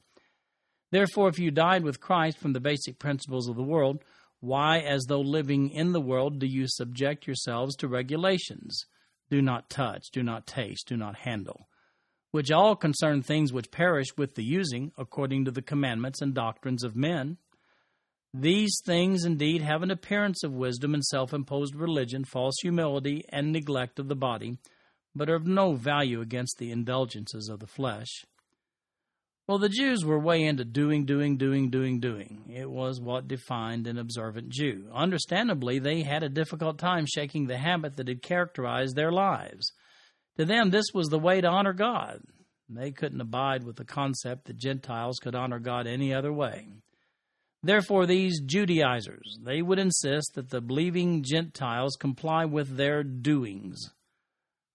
[0.91, 4.03] Therefore, if you died with Christ from the basic principles of the world,
[4.39, 8.85] why, as though living in the world, do you subject yourselves to regulations?
[9.29, 11.67] Do not touch, do not taste, do not handle,
[12.31, 16.83] which all concern things which perish with the using, according to the commandments and doctrines
[16.83, 17.37] of men.
[18.33, 23.51] These things indeed have an appearance of wisdom and self imposed religion, false humility, and
[23.51, 24.57] neglect of the body,
[25.15, 28.23] but are of no value against the indulgences of the flesh.
[29.47, 32.51] Well, the Jews were way into doing, doing, doing, doing, doing.
[32.53, 34.85] It was what defined an observant Jew.
[34.93, 39.73] Understandably, they had a difficult time shaking the habit that had characterized their lives.
[40.37, 42.21] To them, this was the way to honor God.
[42.69, 46.67] They couldn't abide with the concept that Gentiles could honor God any other way.
[47.61, 53.89] Therefore, these Judaizers, they would insist that the believing Gentiles comply with their doings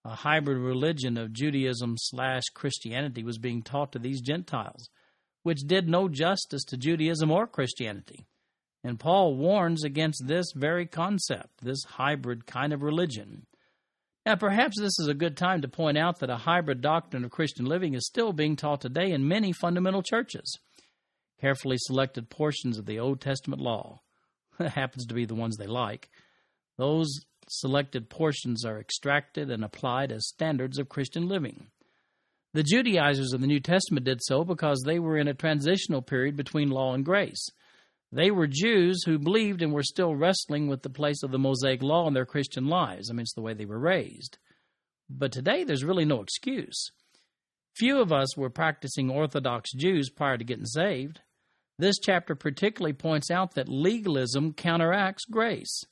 [0.05, 4.91] a hybrid religion of Judaism slash Christianity was being taught to these Gentiles,
[5.43, 8.27] which did no justice to Judaism or Christianity.
[8.83, 13.47] And Paul warns against this very concept, this hybrid kind of religion.
[14.27, 17.31] Now, perhaps this is a good time to point out that a hybrid doctrine of
[17.31, 20.59] Christian living is still being taught today in many fundamental churches.
[21.45, 24.01] Carefully selected portions of the Old Testament law
[24.59, 26.09] That happens to be the ones they like.
[26.79, 31.67] Those selected portions are extracted and applied as standards of Christian living.
[32.55, 36.35] The Judaizers of the New Testament did so because they were in a transitional period
[36.35, 37.47] between law and grace.
[38.11, 41.83] They were Jews who believed and were still wrestling with the place of the Mosaic
[41.83, 43.11] law in their Christian lives.
[43.11, 44.39] I mean, it's the way they were raised.
[45.11, 46.91] But today, there's really no excuse.
[47.75, 51.21] Few of us were practicing Orthodox Jews prior to getting saved.
[51.79, 55.85] This chapter particularly points out that legalism counteracts grace.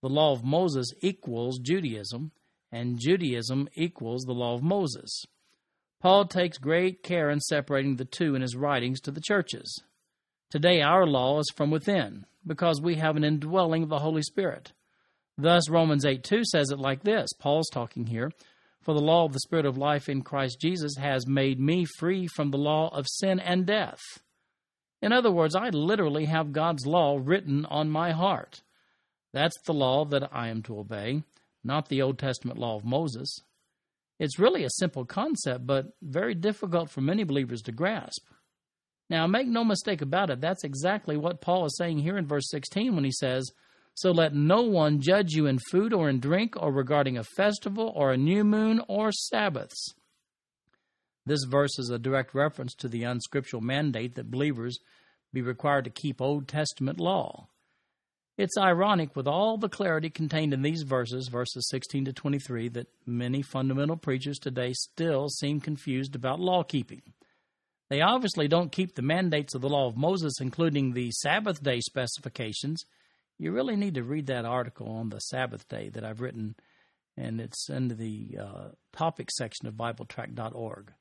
[0.00, 2.32] The law of Moses equals Judaism,
[2.70, 5.24] and Judaism equals the law of Moses.
[6.00, 9.82] Paul takes great care in separating the two in his writings to the churches.
[10.50, 14.72] Today, our law is from within, because we have an indwelling of the Holy Spirit.
[15.38, 18.32] Thus, Romans 8 2 says it like this Paul's talking here
[18.80, 22.26] For the law of the Spirit of life in Christ Jesus has made me free
[22.26, 24.00] from the law of sin and death.
[25.02, 28.62] In other words, I literally have God's law written on my heart.
[29.32, 31.24] That's the law that I am to obey,
[31.64, 33.40] not the Old Testament law of Moses.
[34.20, 38.24] It's really a simple concept, but very difficult for many believers to grasp.
[39.10, 42.48] Now, make no mistake about it, that's exactly what Paul is saying here in verse
[42.50, 43.50] 16 when he says,
[43.94, 47.92] So let no one judge you in food or in drink, or regarding a festival,
[47.96, 49.94] or a new moon, or Sabbaths.
[51.24, 54.78] This verse is a direct reference to the unscriptural mandate that believers
[55.32, 57.48] be required to keep Old Testament law.
[58.38, 62.88] It's ironic, with all the clarity contained in these verses, verses 16 to 23, that
[63.06, 67.02] many fundamental preachers today still seem confused about law keeping.
[67.90, 71.80] They obviously don't keep the mandates of the law of Moses, including the Sabbath day
[71.80, 72.84] specifications.
[73.38, 76.56] You really need to read that article on the Sabbath day that I've written,
[77.18, 80.92] and it's in the uh, topic section of BibleTrack.org.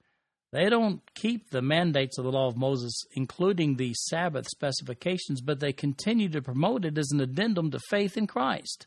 [0.51, 5.61] They don't keep the mandates of the law of Moses, including the Sabbath specifications, but
[5.61, 8.85] they continue to promote it as an addendum to faith in Christ.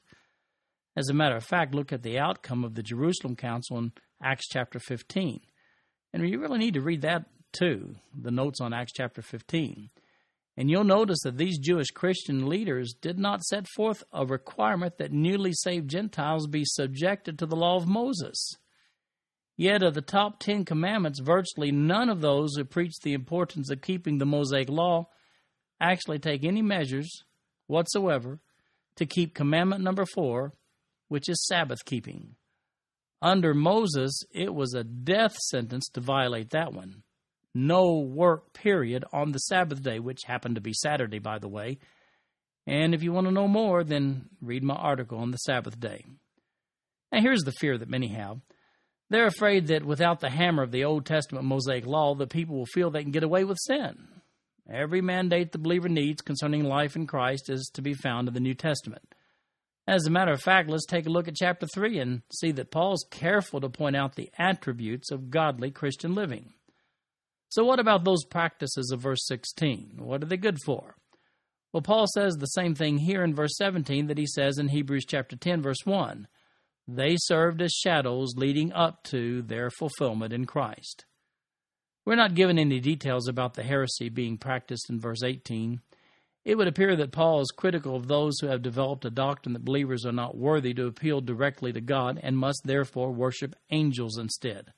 [0.95, 4.47] As a matter of fact, look at the outcome of the Jerusalem Council in Acts
[4.49, 5.41] chapter 15.
[6.13, 9.89] And you really need to read that too, the notes on Acts chapter 15.
[10.57, 15.13] And you'll notice that these Jewish Christian leaders did not set forth a requirement that
[15.13, 18.55] newly saved Gentiles be subjected to the law of Moses.
[19.57, 23.83] Yet, of the top Ten Commandments, virtually none of those who preach the importance of
[23.83, 25.09] keeping the Mosaic Law
[25.81, 27.23] actually take any measures
[27.67, 28.41] whatsoever
[28.97, 30.53] to keep commandment number four,
[31.09, 32.35] which is Sabbath keeping.
[33.23, 37.03] Under Moses, it was a death sentence to violate that one.
[37.55, 41.79] No work, period, on the Sabbath day, which happened to be Saturday, by the way.
[42.67, 46.05] And if you want to know more, then read my article on the Sabbath day.
[47.13, 48.41] Now, here's the fear that many have
[49.11, 52.67] they're afraid that without the hammer of the Old Testament Mosaic law, the people will
[52.67, 54.09] feel they can get away with sin.
[54.71, 58.41] Every mandate the believer needs concerning life in Christ is to be found in the
[58.41, 59.15] New Testament.
[59.87, 62.71] As a matter of fact, let's take a look at chapter 3 and see that
[62.71, 66.55] Paul's careful to point out the attributes of godly Christian living.
[67.51, 69.99] So, what about those practices of verse 16?
[69.99, 70.97] What are they good for?
[71.73, 75.05] Well, Paul says the same thing here in verse 17 that he says in Hebrews
[75.07, 76.27] chapter 10, verse 1.
[76.87, 81.07] They served as shadows leading up to their fulfillment in Christ.
[82.05, 85.81] We're not given any details about the heresy being practiced in verse 18.
[86.45, 89.65] It would appear that Paul is critical of those who have developed a doctrine that
[89.65, 94.75] believers are not worthy to appeal directly to God and must therefore worship angels instead.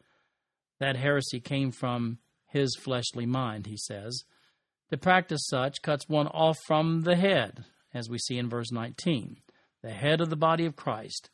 [0.78, 4.22] That heresy came from his fleshly mind, he says.
[4.90, 9.38] To practice such cuts one off from the head, as we see in verse 19,
[9.82, 11.30] the head of the body of Christ,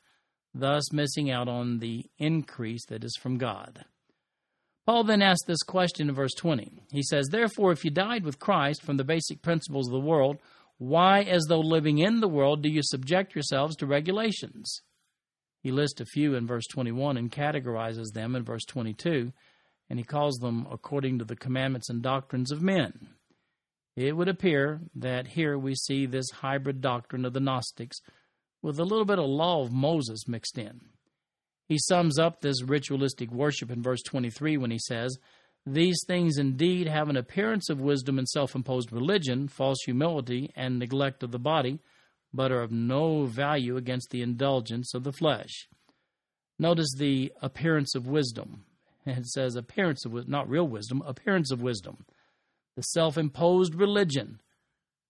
[0.54, 3.84] thus missing out on the increase that is from God.
[4.86, 6.82] Paul then asks this question in verse 20.
[6.90, 10.38] He says, Therefore, if you died with Christ from the basic principles of the world,
[10.78, 14.82] why, as though living in the world, do you subject yourselves to regulations?
[15.62, 19.32] He lists a few in verse 21 and categorizes them in verse 22,
[19.88, 23.10] and he calls them according to the commandments and doctrines of men.
[23.94, 28.00] It would appear that here we see this hybrid doctrine of the Gnostics
[28.62, 30.80] with a little bit of law of Moses mixed in.
[31.68, 35.18] He sums up this ritualistic worship in verse 23 when he says,
[35.66, 40.78] These things indeed have an appearance of wisdom and self imposed religion, false humility, and
[40.78, 41.80] neglect of the body,
[42.32, 45.68] but are of no value against the indulgence of the flesh.
[46.58, 48.64] Notice the appearance of wisdom.
[49.04, 52.04] It says appearance of not real wisdom, appearance of wisdom.
[52.76, 54.40] The self-imposed religion.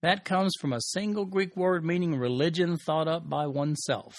[0.02, 4.16] That comes from a single Greek word meaning religion thought up by oneself.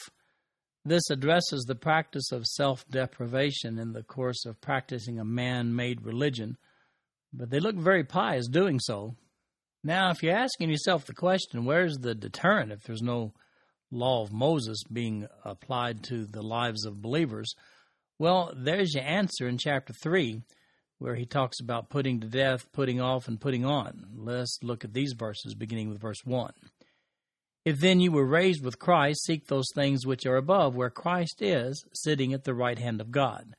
[0.86, 6.06] This addresses the practice of self deprivation in the course of practicing a man made
[6.06, 6.58] religion,
[7.34, 9.16] but they look very pious doing so.
[9.84, 13.34] Now, if you're asking yourself the question, where's the deterrent if there's no
[13.92, 17.54] law of Moses being applied to the lives of believers?
[18.20, 20.42] Well, there's your answer in chapter 3,
[21.00, 24.06] where he talks about putting to death, putting off, and putting on.
[24.16, 26.52] Let's look at these verses, beginning with verse 1.
[27.66, 31.42] If then you were raised with Christ, seek those things which are above, where Christ
[31.42, 33.54] is, sitting at the right hand of God.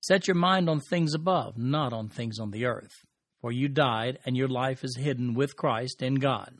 [0.00, 3.04] Set your mind on things above, not on things on the earth.
[3.40, 6.54] For you died, and your life is hidden with Christ in God.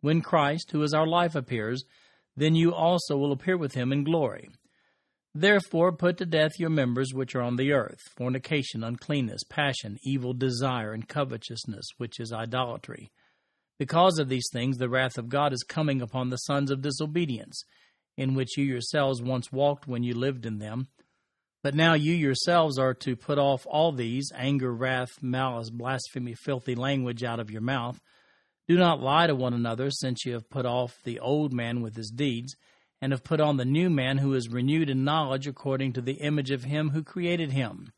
[0.00, 1.84] When Christ, who is our life, appears,
[2.36, 4.50] then you also will appear with him in glory.
[5.36, 10.32] Therefore put to death your members which are on the earth fornication, uncleanness, passion, evil
[10.32, 13.10] desire, and covetousness, which is idolatry.
[13.78, 17.64] Because of these things, the wrath of God is coming upon the sons of disobedience,
[18.16, 20.86] in which you yourselves once walked when you lived in them.
[21.64, 26.76] But now you yourselves are to put off all these anger, wrath, malice, blasphemy, filthy
[26.76, 27.98] language out of your mouth.
[28.68, 31.96] Do not lie to one another, since you have put off the old man with
[31.96, 32.54] his deeds,
[33.04, 36.14] and have put on the new man who is renewed in knowledge according to the
[36.22, 37.92] image of him who created him.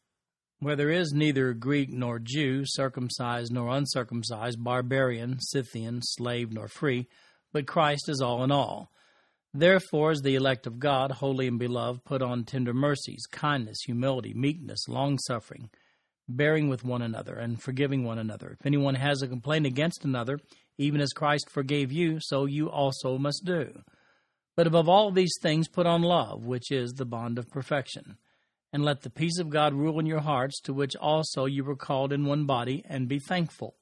[0.59, 7.07] Where there is neither Greek nor Jew, circumcised nor uncircumcised, barbarian, Scythian, slave nor free,
[7.53, 8.91] but Christ is all in all.
[9.55, 14.35] Therefore, as the elect of God, holy and beloved, put on tender mercies, kindness, humility,
[14.35, 15.71] meekness, long suffering,
[16.29, 18.57] bearing with one another, and forgiving one another.
[18.59, 20.41] If anyone has a complaint against another,
[20.79, 23.85] even as Christ forgave you, so you also must do.
[24.57, 28.17] But above all these things, put on love, which is the bond of perfection.
[28.73, 31.77] And let the peace of God rule in your hearts, to which also you were
[31.77, 33.77] called in one body, and be thankful.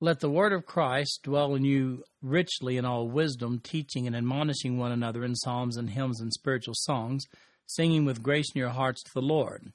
[0.00, 4.76] Let the word of Christ dwell in you richly in all wisdom, teaching and admonishing
[4.76, 7.24] one another in psalms and hymns and spiritual songs,
[7.66, 9.72] singing with grace in your hearts to the Lord.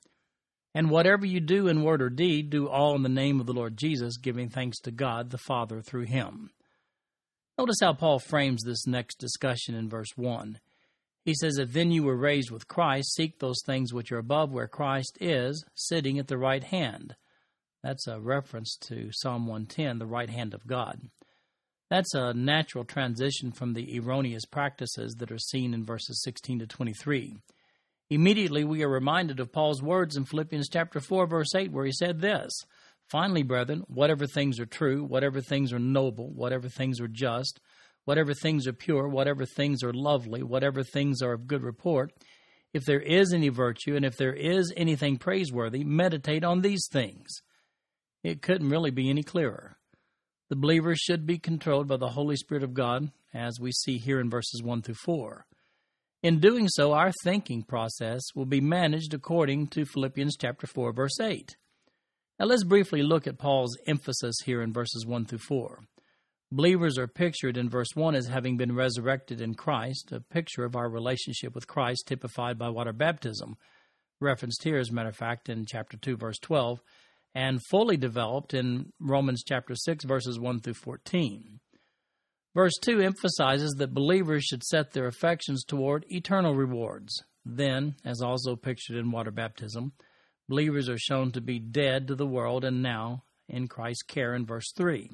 [0.76, 3.54] And whatever you do in word or deed, do all in the name of the
[3.54, 6.52] Lord Jesus, giving thanks to God the Father through him.
[7.58, 10.60] Notice how Paul frames this next discussion in verse 1.
[11.24, 14.52] He says, If then you were raised with Christ, seek those things which are above
[14.52, 17.16] where Christ is, sitting at the right hand
[17.84, 21.02] that's a reference to Psalm 110, the right hand of God.
[21.90, 26.68] That's a natural transition from the erroneous practices that are seen in verses 16 to
[26.68, 27.36] 23.
[28.10, 31.92] Immediately, we are reminded of Paul's words in Philippians chapter 4, verse 8, where he
[31.92, 32.54] said this
[33.10, 37.60] Finally, brethren, whatever things are true, whatever things are noble, whatever things are just,
[38.06, 42.12] whatever things are pure, whatever things are lovely, whatever things are of good report,
[42.74, 47.42] if there is any virtue and if there is anything praiseworthy, meditate on these things.
[48.24, 49.78] It couldn't really be any clearer.
[50.50, 54.20] The believer should be controlled by the Holy Spirit of God, as we see here
[54.20, 55.46] in verses 1 through 4.
[56.22, 61.20] In doing so, our thinking process will be managed according to Philippians chapter 4 verse
[61.20, 61.58] 8.
[62.44, 65.80] Now let's briefly look at Paul's emphasis here in verses 1 through 4.
[66.52, 70.76] Believers are pictured in verse 1 as having been resurrected in Christ, a picture of
[70.76, 73.56] our relationship with Christ typified by water baptism,
[74.20, 76.82] referenced here, as a matter of fact, in chapter 2, verse 12,
[77.34, 81.62] and fully developed in Romans chapter 6, verses 1 through 14.
[82.54, 87.24] Verse 2 emphasizes that believers should set their affections toward eternal rewards.
[87.46, 89.94] Then, as also pictured in water baptism,
[90.48, 94.46] believers are shown to be dead to the world and now in Christ's care in
[94.46, 95.10] verse 3.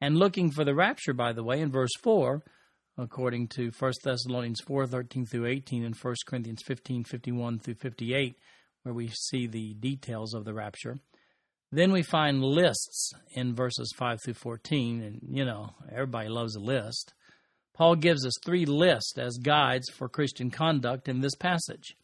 [0.00, 2.42] And looking for the rapture, by the way, in verse 4,
[2.96, 8.36] according to 1 Thessalonians 4 13 through 18 and 1 Corinthians 15 51 through 58,
[8.82, 10.98] where we see the details of the rapture.
[11.70, 16.60] Then we find lists in verses 5 through 14, and you know, everybody loves a
[16.60, 17.12] list.
[17.74, 21.94] Paul gives us three lists as guides for Christian conduct in this passage.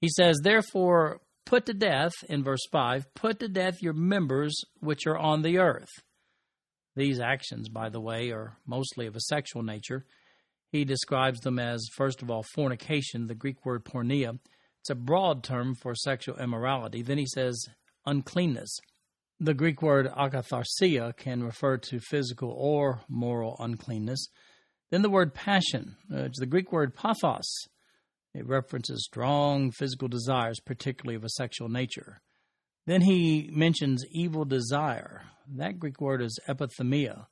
[0.00, 5.06] He says, Therefore, put to death, in verse 5, put to death your members which
[5.06, 5.90] are on the earth.
[6.96, 10.04] These actions, by the way, are mostly of a sexual nature.
[10.70, 14.38] He describes them as, first of all, fornication, the Greek word porneia.
[14.80, 17.02] It's a broad term for sexual immorality.
[17.02, 17.68] Then he says
[18.06, 18.78] uncleanness.
[19.40, 24.28] The Greek word akatharsia can refer to physical or moral uncleanness.
[24.90, 27.66] Then the word passion, uh, the Greek word pathos.
[28.34, 32.20] It references strong physical desires, particularly of a sexual nature.
[32.86, 35.22] Then he mentions evil desire.
[35.48, 37.26] That Greek word is epithemia.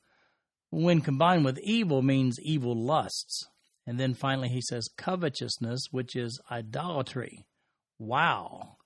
[0.71, 3.49] When combined with evil means evil lusts.
[3.87, 7.45] And then finally he says covetousness, which is idolatry.
[7.99, 8.77] Wow.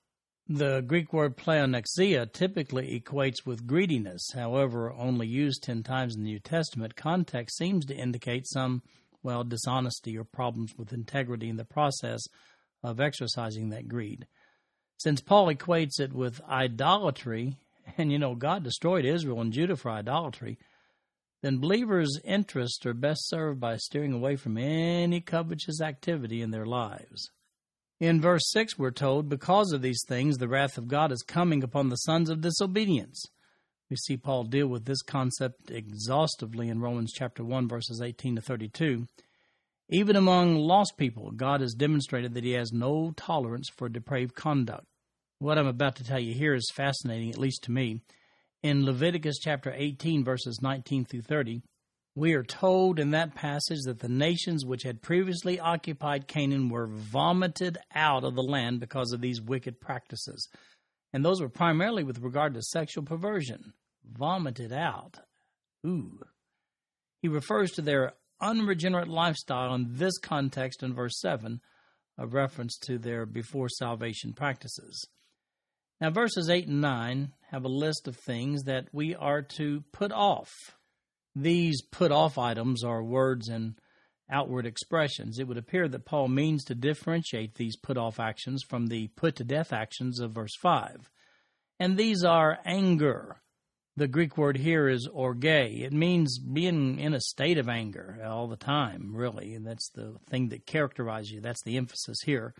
[0.49, 4.31] The Greek word pleonexia typically equates with greediness.
[4.33, 8.81] However, only used 10 times in the New Testament, context seems to indicate some,
[9.27, 12.21] well, dishonesty or problems with integrity in the process
[12.81, 14.25] of exercising that greed.
[14.95, 17.57] Since Paul equates it with idolatry,
[17.97, 20.57] and you know, God destroyed Israel and Judah for idolatry,
[21.43, 26.65] then believers' interests are best served by steering away from any covetous activity in their
[26.65, 27.29] lives.
[27.99, 31.63] In verse 6, we're told, Because of these things, the wrath of God is coming
[31.63, 33.25] upon the sons of disobedience.
[33.89, 38.41] We see Paul deal with this concept exhaustively in Romans chapter 1, verses 18 to
[38.41, 39.07] 32.
[39.89, 44.85] Even among lost people, God has demonstrated that he has no tolerance for depraved conduct.
[45.39, 48.01] What I'm about to tell you here is fascinating, at least to me.
[48.61, 51.61] In Leviticus chapter 18, verses 19 through 30,
[52.15, 56.87] we are told in that passage that the nations which had previously occupied Canaan were
[56.87, 60.49] vomited out of the land because of these wicked practices.
[61.17, 63.73] And those were primarily with regard to sexual perversion.
[64.05, 65.17] Vomited out.
[65.83, 66.19] Ooh.
[67.23, 71.59] He refers to their unregenerate lifestyle in this context in verse 7,
[72.19, 75.07] a reference to their before salvation practices.
[75.99, 80.11] Now, verses 8 and 9 have a list of things that we are to put
[80.11, 80.51] off.
[81.35, 83.73] These put off items are words and
[84.29, 85.39] outward expressions.
[85.39, 89.35] It would appear that Paul means to differentiate these put off actions from the put
[89.37, 91.09] to death actions of verse 5.
[91.79, 93.37] And these are anger.
[93.95, 95.43] The Greek word here is orge.
[95.45, 99.55] It means being in a state of anger all the time, really.
[99.55, 101.41] And that's the thing that characterizes you.
[101.41, 102.53] That's the emphasis here.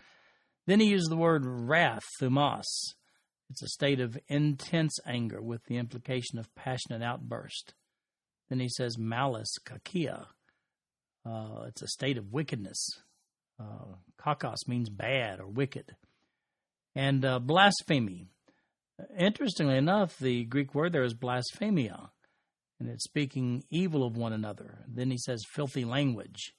[0.66, 2.66] Then he uses the word wrath, thumos.
[3.50, 7.72] It's a state of intense anger with the implication of passionate outburst.
[8.48, 10.26] Then he says malice, kakia.
[11.28, 12.88] Uh, it's a state of wickedness.
[13.60, 15.94] Uh, kakos means bad or wicked.
[16.94, 18.28] And uh, blasphemy.
[19.16, 22.10] Interestingly enough, the Greek word there is blasphemia,
[22.80, 24.84] and it's speaking evil of one another.
[24.88, 26.52] Then he says filthy language.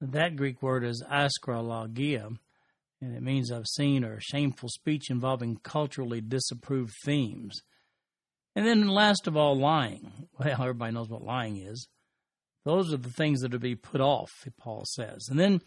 [0.00, 2.36] That Greek word is aischrologia,
[3.00, 7.62] and it means obscene or shameful speech involving culturally disapproved themes.
[8.54, 10.28] And then, last of all, lying.
[10.38, 11.88] Well, everybody knows what lying is.
[12.66, 15.28] Those are the things that are to be put off, Paul says.
[15.30, 15.60] And then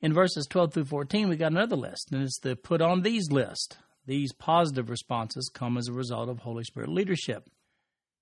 [0.00, 3.30] in verses 12 through 14, we got another list, and it's the put on these
[3.30, 3.76] list.
[4.06, 7.50] These positive responses come as a result of Holy Spirit leadership.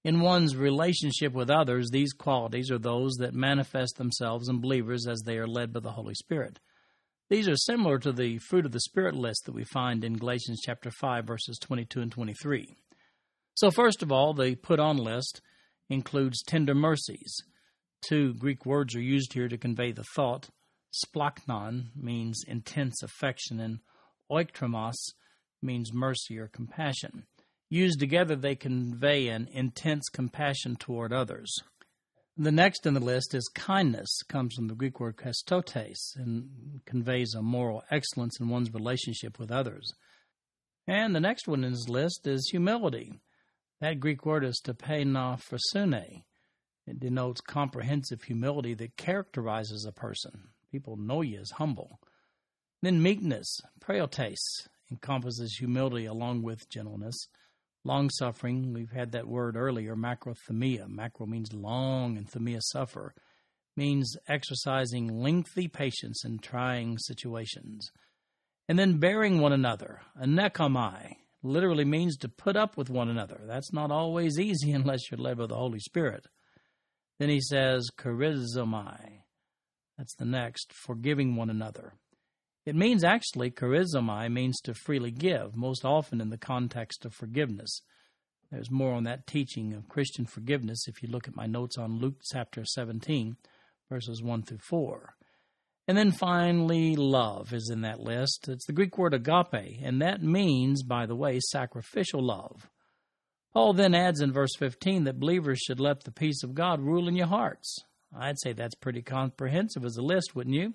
[0.03, 5.22] In one's relationship with others, these qualities are those that manifest themselves in believers as
[5.22, 6.59] they are led by the Holy Spirit.
[7.30, 10.61] These are similar to the fruit of the Spirit list that we find in Galatians
[10.61, 12.74] chapter 5, verses 22 and 23.
[13.55, 15.41] So, first of all, the put on list
[15.89, 17.41] includes tender mercies.
[18.09, 20.51] Two Greek words are used here to convey the thought.
[20.93, 23.79] Splanchnon means intense affection, and
[24.31, 24.95] oiktirmos
[25.63, 27.25] means mercy or compassion.
[27.71, 31.51] Used together, they convey an intense compassion toward others.
[32.37, 37.33] The next in the list is kindness, comes from the Greek word chrestotes and conveys
[37.33, 39.95] a moral excellence in one's relationship with others.
[40.87, 43.21] And the next one in his list is humility.
[43.81, 46.25] That Greek word is tapeinophrosyne.
[46.87, 50.49] It denotes comprehensive humility that characterizes a person.
[50.70, 51.99] People know you as humble.
[52.82, 54.37] Then meekness, praotes,
[54.91, 57.28] encompasses humility along with gentleness.
[57.85, 60.89] Long suffering, we've had that word earlier, macrothemia.
[60.89, 63.14] Macro means long and themia suffer,
[63.76, 67.91] means exercising lengthy patience in trying situations.
[68.68, 73.41] And then bearing one another, anekomai, literally means to put up with one another.
[73.47, 76.26] That's not always easy unless you're led by the Holy Spirit.
[77.19, 79.21] Then he says, charizomai.
[79.97, 81.95] That's the next, forgiving one another.
[82.67, 87.81] It means actually, charizomai means to freely give, most often in the context of forgiveness.
[88.51, 91.99] There's more on that teaching of Christian forgiveness if you look at my notes on
[91.99, 93.37] Luke chapter 17,
[93.91, 95.15] verses 1 through 4.
[95.87, 98.49] And then finally, love is in that list.
[98.49, 102.71] It's the Greek word agape, and that means, by the way, sacrificial love.
[103.55, 107.09] Paul then adds in verse 15 that believers should let the peace of God rule
[107.09, 107.79] in your hearts.
[108.15, 110.75] I'd say that's pretty comprehensive as a list, wouldn't you?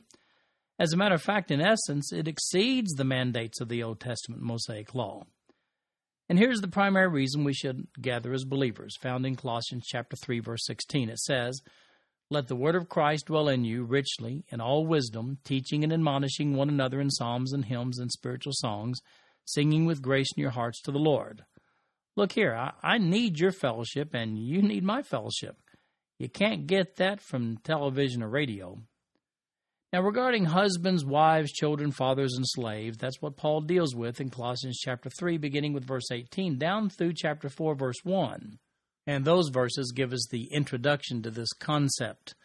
[0.80, 4.42] As a matter of fact, in essence, it exceeds the mandates of the Old Testament
[4.42, 5.24] Mosaic Law.
[6.30, 10.40] And here's the primary reason we should gather as believers, found in Colossians chapter 3
[10.40, 11.10] verse 16.
[11.10, 11.62] It says,
[12.32, 16.56] let the word of Christ dwell in you richly in all wisdom, teaching and admonishing
[16.56, 19.02] one another in psalms and hymns and spiritual songs,
[19.46, 21.44] singing with grace in your hearts to the Lord.
[22.20, 25.56] Look here, I, I need your fellowship and you need my fellowship.
[26.18, 28.78] You can't get that from television or radio.
[29.94, 34.82] Now, regarding husbands, wives, children, fathers, and slaves, that's what Paul deals with in Colossians
[34.84, 38.60] chapter 3, beginning with verse 18, down through chapter 4, verse 1.
[39.08, 42.36] And those verses give us the introduction to this concept.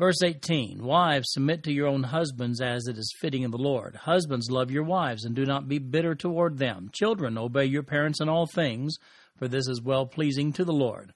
[0.00, 3.94] Verse 18 Wives, submit to your own husbands as it is fitting in the Lord.
[3.94, 6.88] Husbands, love your wives, and do not be bitter toward them.
[6.90, 8.96] Children, obey your parents in all things,
[9.36, 11.12] for this is well pleasing to the Lord.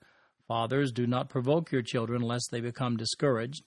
[0.48, 3.64] Fathers, do not provoke your children, lest they become discouraged.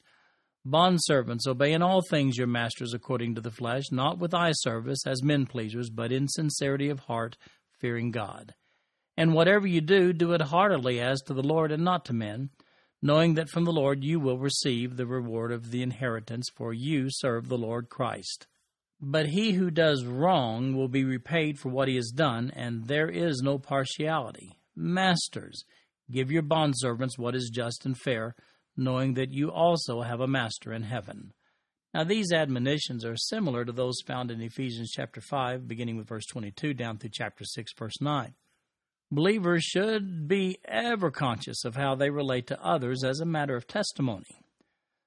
[0.67, 4.99] Bondservants, obey in all things your masters according to the flesh, not with eye service
[5.07, 7.37] as men pleasers, but in sincerity of heart,
[7.79, 8.53] fearing God.
[9.17, 12.51] And whatever you do, do it heartily as to the Lord and not to men,
[13.01, 17.07] knowing that from the Lord you will receive the reward of the inheritance, for you
[17.09, 18.47] serve the Lord Christ.
[18.99, 23.09] But he who does wrong will be repaid for what he has done, and there
[23.09, 24.57] is no partiality.
[24.75, 25.63] Masters,
[26.11, 28.35] give your bondservants what is just and fair,
[28.75, 31.33] knowing that you also have a master in heaven.
[31.93, 36.25] Now, these admonitions are similar to those found in Ephesians chapter 5, beginning with verse
[36.25, 38.33] 22 down through chapter 6, verse 9.
[39.09, 43.67] Believers should be ever conscious of how they relate to others as a matter of
[43.67, 44.43] testimony.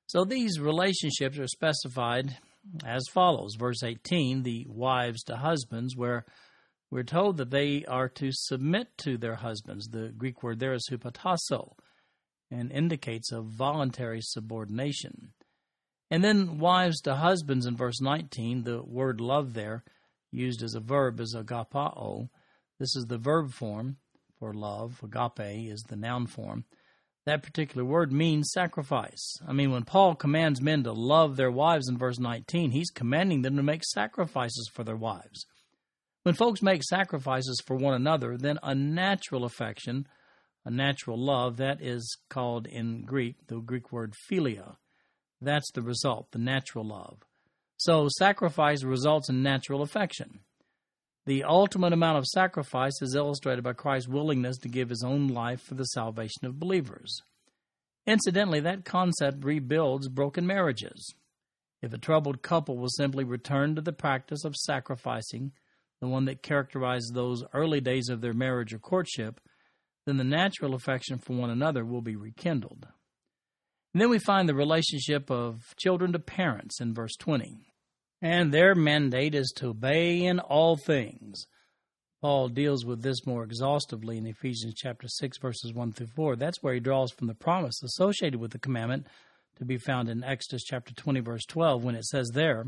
[0.06, 2.38] So these relationships are specified
[2.84, 3.56] as follows.
[3.58, 6.24] Verse 18, the wives to husbands, where
[6.90, 9.88] we're told that they are to submit to their husbands.
[9.88, 11.74] The Greek word there is hupotasso
[12.50, 15.32] and indicates a voluntary subordination.
[16.10, 19.84] And then wives to husbands in verse 19, the word love there,
[20.32, 22.28] used as a verb, is agapao,
[22.80, 23.98] this is the verb form
[24.38, 25.00] for love.
[25.04, 26.64] Agape is the noun form.
[27.26, 29.36] That particular word means sacrifice.
[29.46, 33.42] I mean, when Paul commands men to love their wives in verse 19, he's commanding
[33.42, 35.44] them to make sacrifices for their wives.
[36.22, 40.06] When folks make sacrifices for one another, then a natural affection,
[40.64, 44.76] a natural love, that is called in Greek, the Greek word philia.
[45.42, 47.18] That's the result, the natural love.
[47.76, 50.40] So sacrifice results in natural affection.
[51.26, 55.60] The ultimate amount of sacrifice is illustrated by Christ's willingness to give his own life
[55.60, 57.20] for the salvation of believers.
[58.06, 61.14] Incidentally, that concept rebuilds broken marriages.
[61.82, 65.52] If a troubled couple will simply return to the practice of sacrificing,
[66.00, 69.40] the one that characterized those early days of their marriage or courtship,
[70.06, 72.86] then the natural affection for one another will be rekindled.
[73.92, 77.69] And then we find the relationship of children to parents in verse 20
[78.22, 81.46] and their mandate is to obey in all things.
[82.20, 86.36] Paul deals with this more exhaustively in Ephesians chapter 6 verses 1 through 4.
[86.36, 89.06] That's where he draws from the promise associated with the commandment
[89.56, 92.66] to be found in Exodus chapter 20 verse 12 when it says there,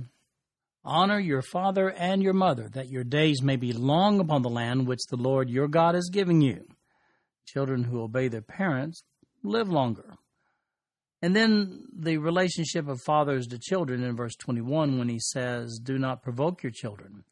[0.84, 4.86] Honor your father and your mother, that your days may be long upon the land
[4.86, 6.66] which the Lord your God is giving you.
[7.46, 9.04] Children who obey their parents
[9.44, 10.16] live longer.
[11.22, 15.96] And then the relationship of fathers to children in verse 21 when he says, Do
[15.96, 17.22] not provoke your children.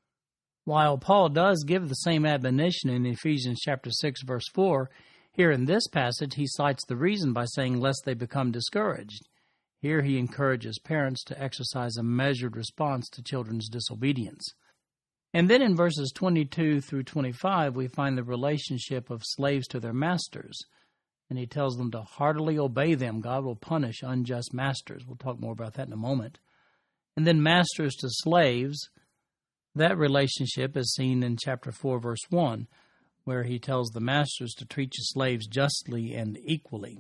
[0.64, 4.88] While Paul does give the same admonition in Ephesians chapter 6 verse 4,
[5.32, 9.26] here in this passage he cites the reason by saying lest they become discouraged.
[9.80, 14.55] Here he encourages parents to exercise a measured response to children's disobedience.
[15.34, 19.95] And then in verses 22 through 25 we find the relationship of slaves to their
[19.95, 20.61] masters
[21.31, 23.20] and he tells them to heartily obey them.
[23.20, 25.07] God will punish unjust masters.
[25.07, 26.41] We'll talk more about that in a moment.
[27.16, 28.91] And then masters to slaves,
[29.74, 32.66] that relationship is seen in chapter 4, verse 1,
[33.24, 36.99] where he tells the masters to treat the slaves justly and equally.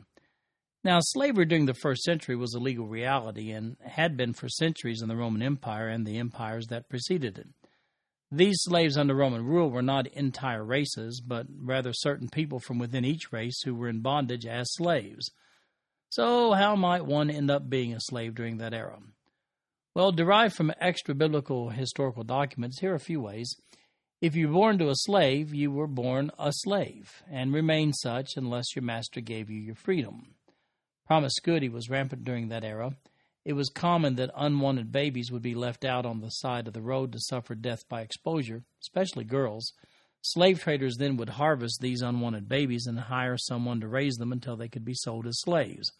[0.84, 5.02] Now, slavery during the first century was a legal reality and had been for centuries
[5.02, 7.48] in the Roman Empire and the empires that preceded it.
[8.32, 13.04] These slaves under Roman rule were not entire races, but rather certain people from within
[13.04, 15.30] each race who were in bondage as slaves.
[16.10, 18.98] So, how might one end up being a slave during that era?
[19.94, 23.56] Well, derived from extra biblical historical documents, here are a few ways.
[24.20, 28.36] If you were born to a slave, you were born a slave, and remained such
[28.36, 30.34] unless your master gave you your freedom.
[31.06, 32.96] Promiscuity was rampant during that era.
[33.44, 36.82] It was common that unwanted babies would be left out on the side of the
[36.82, 39.72] road to suffer death by exposure, especially girls.
[40.22, 44.56] Slave traders then would harvest these unwanted babies and hire someone to raise them until
[44.56, 45.90] they could be sold as slaves.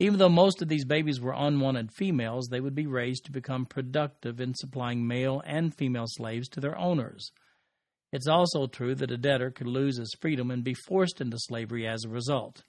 [0.00, 3.64] Even though most of these babies were unwanted females, they would be raised to become
[3.64, 7.30] productive in supplying male and female slaves to their owners.
[8.12, 11.86] It's also true that a debtor could lose his freedom and be forced into slavery
[11.86, 12.62] as a result.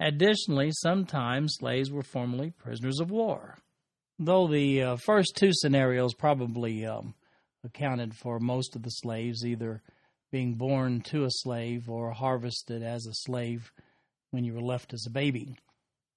[0.00, 3.58] Additionally, sometimes slaves were formerly prisoners of war.
[4.18, 7.14] Though the uh, first two scenarios probably um,
[7.64, 9.82] accounted for most of the slaves either
[10.30, 13.70] being born to a slave or harvested as a slave
[14.30, 15.54] when you were left as a baby.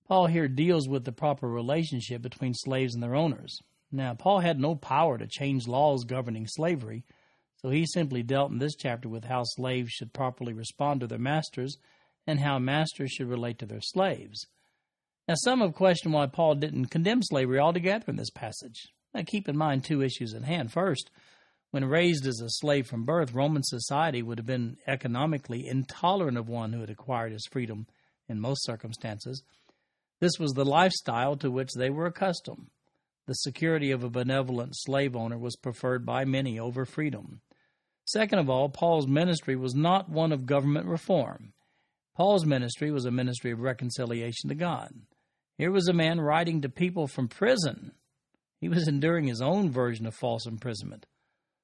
[0.07, 3.59] Paul here deals with the proper relationship between slaves and their owners.
[3.91, 7.03] Now, Paul had no power to change laws governing slavery,
[7.57, 11.19] so he simply dealt in this chapter with how slaves should properly respond to their
[11.19, 11.78] masters
[12.28, 14.47] and how masters should relate to their slaves.
[15.28, 18.88] Now, some have questioned why Paul didn't condemn slavery altogether in this passage.
[19.13, 20.71] Now, keep in mind two issues at hand.
[20.71, 21.09] First,
[21.71, 26.47] when raised as a slave from birth, Roman society would have been economically intolerant of
[26.47, 27.88] one who had acquired his freedom
[28.30, 29.43] in most circumstances.
[30.19, 32.67] This was the lifestyle to which they were accustomed.
[33.28, 37.41] The security of a benevolent slave owner was preferred by many over freedom.
[38.05, 41.53] Second of all, Paul's ministry was not one of government reform.
[42.16, 44.93] Paul's ministry was a ministry of reconciliation to God.
[45.57, 47.91] Here was a man writing to people from prison.
[48.59, 51.05] He was enduring his own version of false imprisonment.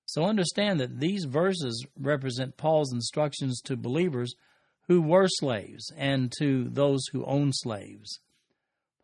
[0.06, 4.36] So understand that these verses represent Paul's instructions to believers
[4.88, 8.20] who were slaves and to those who own slaves.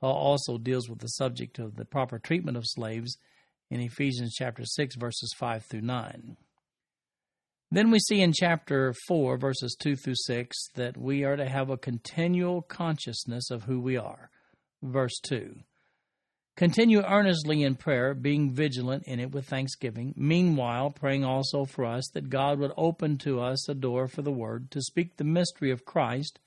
[0.02, 3.18] Paul also deals with the subject of the proper treatment of slaves
[3.70, 6.38] in Ephesians chapter 6 verses 5 through 9.
[7.70, 11.70] Then we see in chapter 4 verses 2 through 6 that we are to have
[11.70, 14.30] a continual consciousness of who we are.
[14.82, 15.56] Verse 2
[16.58, 20.16] Continue earnestly in prayer, being vigilant in it with thanksgiving.
[20.18, 24.32] Meanwhile, praying also for us that God would open to us a door for the
[24.32, 26.40] word to speak the mystery of Christ,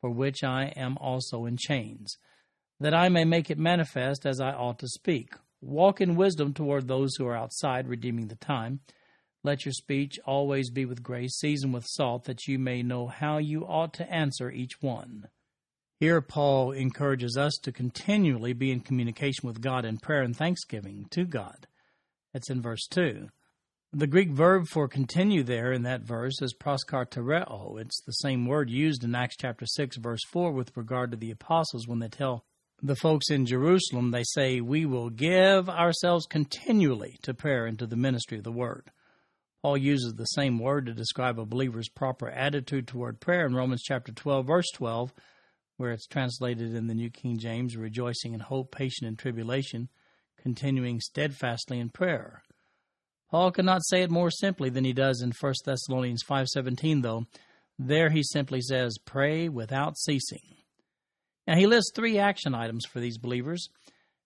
[0.00, 2.16] for which I am also in chains,
[2.80, 5.34] that I may make it manifest as I ought to speak.
[5.60, 8.80] Walk in wisdom toward those who are outside, redeeming the time.
[9.46, 13.38] Let your speech always be with grace, seasoned with salt, that you may know how
[13.38, 15.28] you ought to answer each one.
[16.00, 21.06] Here, Paul encourages us to continually be in communication with God in prayer and thanksgiving
[21.12, 21.68] to God.
[22.32, 23.28] That's in verse 2.
[23.92, 27.80] The Greek verb for continue there in that verse is proskartereo.
[27.80, 31.30] It's the same word used in Acts chapter 6, verse 4, with regard to the
[31.30, 32.44] apostles when they tell
[32.82, 37.86] the folks in Jerusalem, they say, We will give ourselves continually to prayer and to
[37.86, 38.90] the ministry of the word.
[39.66, 43.82] Paul uses the same word to describe a believer's proper attitude toward prayer in Romans
[43.82, 45.12] chapter 12, verse 12
[45.76, 49.88] where it's translated in the New King James, rejoicing in hope, patient in tribulation,
[50.40, 52.44] continuing steadfastly in prayer.
[53.28, 57.26] Paul cannot say it more simply than he does in 1 Thessalonians 5:17 though.
[57.76, 60.58] There he simply says, "Pray without ceasing."
[61.44, 63.68] Now he lists three action items for these believers.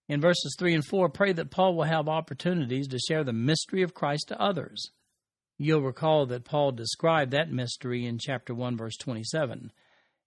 [0.07, 3.80] In verses 3 and 4, pray that Paul will have opportunities to share the mystery
[3.80, 4.91] of Christ to others.
[5.62, 9.70] You'll recall that Paul described that mystery in chapter 1 verse 27.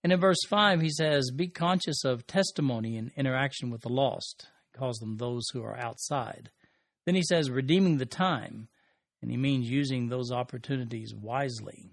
[0.04, 4.46] And in verse 5, he says, Be conscious of testimony and interaction with the lost.
[4.72, 6.52] He calls them those who are outside.
[7.08, 8.68] Then he says, redeeming the time.
[9.24, 11.90] And he means using those opportunities wisely.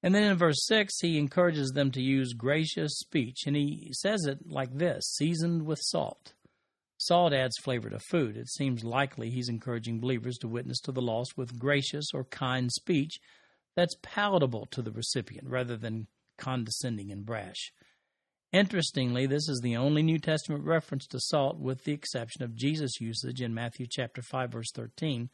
[0.00, 3.42] And then in verse 6, he encourages them to use gracious speech.
[3.44, 6.34] And he says it like this seasoned with salt.
[7.04, 8.36] Salt adds flavor to food.
[8.36, 12.70] It seems likely he's encouraging believers to witness to the lost with gracious or kind
[12.70, 13.18] speech
[13.74, 16.06] that's palatable to the recipient rather than
[16.38, 17.72] condescending and brash.
[18.52, 23.00] Interestingly, this is the only New Testament reference to salt with the exception of Jesus'
[23.00, 25.28] usage in Matthew chapter 5 verse 13.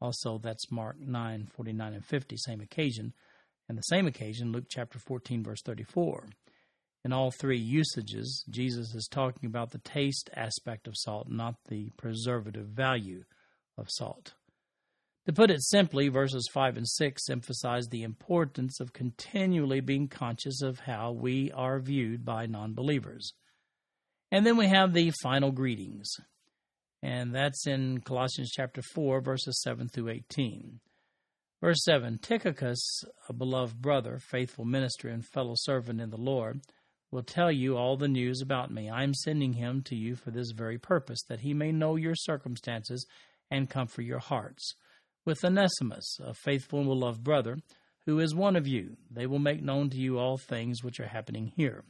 [0.00, 3.12] Also, that's Mark 9, 49 and 50, same occasion.
[3.68, 6.30] And the same occasion, Luke chapter 14 verse 34.
[7.04, 11.90] In all three usages, Jesus is talking about the taste aspect of salt, not the
[11.96, 13.24] preservative value
[13.76, 14.34] of salt.
[15.26, 20.62] To put it simply, verses 5 and 6 emphasize the importance of continually being conscious
[20.62, 23.32] of how we are viewed by non believers.
[24.30, 26.08] And then we have the final greetings,
[27.02, 30.80] and that's in Colossians chapter 4, verses 7 through 18.
[31.60, 36.62] Verse 7 Tychicus, a beloved brother, faithful minister, and fellow servant in the Lord,
[37.12, 38.88] will tell you all the news about me.
[38.88, 42.14] I am sending him to you for this very purpose, that he may know your
[42.16, 43.06] circumstances
[43.50, 44.74] and comfort your hearts
[45.24, 47.58] with Onesimus, a faithful and beloved brother,
[48.06, 48.96] who is one of you.
[49.10, 51.84] They will make known to you all things which are happening here.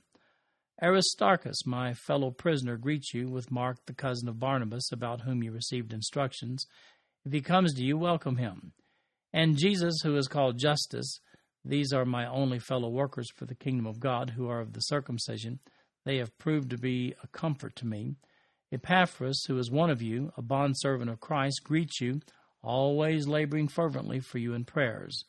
[0.83, 5.53] Aristarchus, my fellow prisoner, greets you with Mark, the cousin of Barnabas, about whom you
[5.53, 6.67] received instructions.
[7.25, 8.73] If he comes to you, welcome him.
[9.33, 11.21] And Jesus, who is called Justus,
[11.65, 14.81] these are my only fellow workers for the kingdom of God, who are of the
[14.81, 15.61] circumcision.
[16.05, 18.17] They have proved to be a comfort to me.
[18.73, 22.21] Epaphras, who is one of you, a bondservant of Christ, greets you,
[22.63, 25.25] always laboring fervently for you in prayers,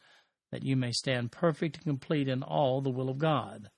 [0.52, 3.70] that you may stand perfect and complete in all the will of God.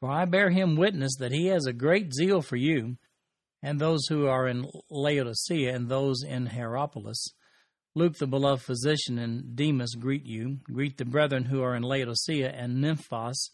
[0.00, 2.96] For I bear him witness that he has a great zeal for you,
[3.62, 7.28] and those who are in Laodicea and those in Hierapolis.
[7.94, 10.58] Luke, the beloved physician, and Demas greet you.
[10.64, 13.50] Greet the brethren who are in Laodicea and Nymphas,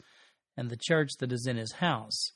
[0.56, 2.32] and the church that is in his house.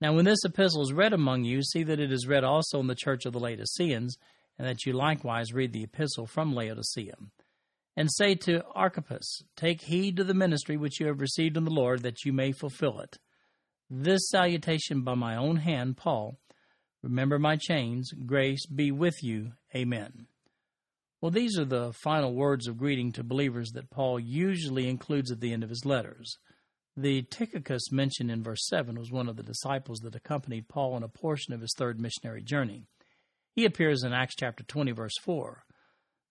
[0.00, 2.86] Now, when this epistle is read among you, see that it is read also in
[2.86, 4.16] the church of the Laodiceans,
[4.58, 7.14] and that you likewise read the epistle from Laodicea.
[7.96, 11.70] And say to Archippus, Take heed to the ministry which you have received in the
[11.70, 13.18] Lord, that you may fulfill it.
[13.90, 16.38] This salutation by my own hand, Paul.
[17.02, 18.12] Remember my chains.
[18.24, 19.52] Grace be with you.
[19.74, 20.26] Amen.
[21.24, 25.40] Well, these are the final words of greeting to believers that Paul usually includes at
[25.40, 26.36] the end of his letters.
[26.98, 31.02] The Tychicus mentioned in verse 7 was one of the disciples that accompanied Paul on
[31.02, 32.84] a portion of his third missionary journey.
[33.56, 35.64] He appears in Acts chapter 20, verse 4.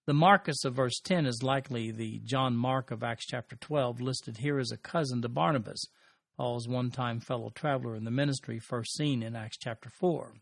[0.06, 4.38] The Marcus of verse 10 is likely the John Mark of Acts chapter 12, listed
[4.38, 5.88] here as a cousin to Barnabas,
[6.38, 10.36] Paul's one time fellow traveler in the ministry, first seen in Acts chapter 4.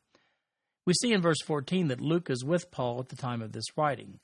[0.86, 3.78] We see in verse 14 that Luke is with Paul at the time of this
[3.78, 4.20] writing.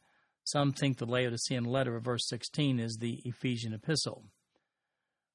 [0.48, 4.24] Some think the Laodicean letter of verse 16 is the Ephesian epistle.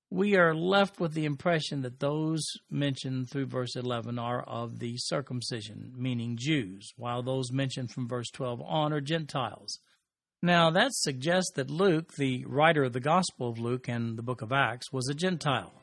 [0.08, 4.94] We are left with the impression that those mentioned through verse 11 are of the
[4.96, 9.80] circumcision, meaning Jews, while those mentioned from verse 12 on are Gentiles.
[10.40, 14.40] Now, that suggests that Luke, the writer of the Gospel of Luke and the book
[14.40, 15.74] of Acts, was a Gentile.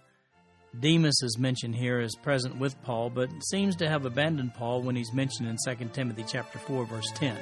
[0.79, 4.95] Demas is mentioned here as present with Paul, but seems to have abandoned Paul when
[4.95, 7.37] he's mentioned in 2 Timothy chapter 4 verse 10.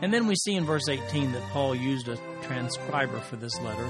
[0.00, 3.88] And then we see in verse 18 that Paul used a transcriber for this letter,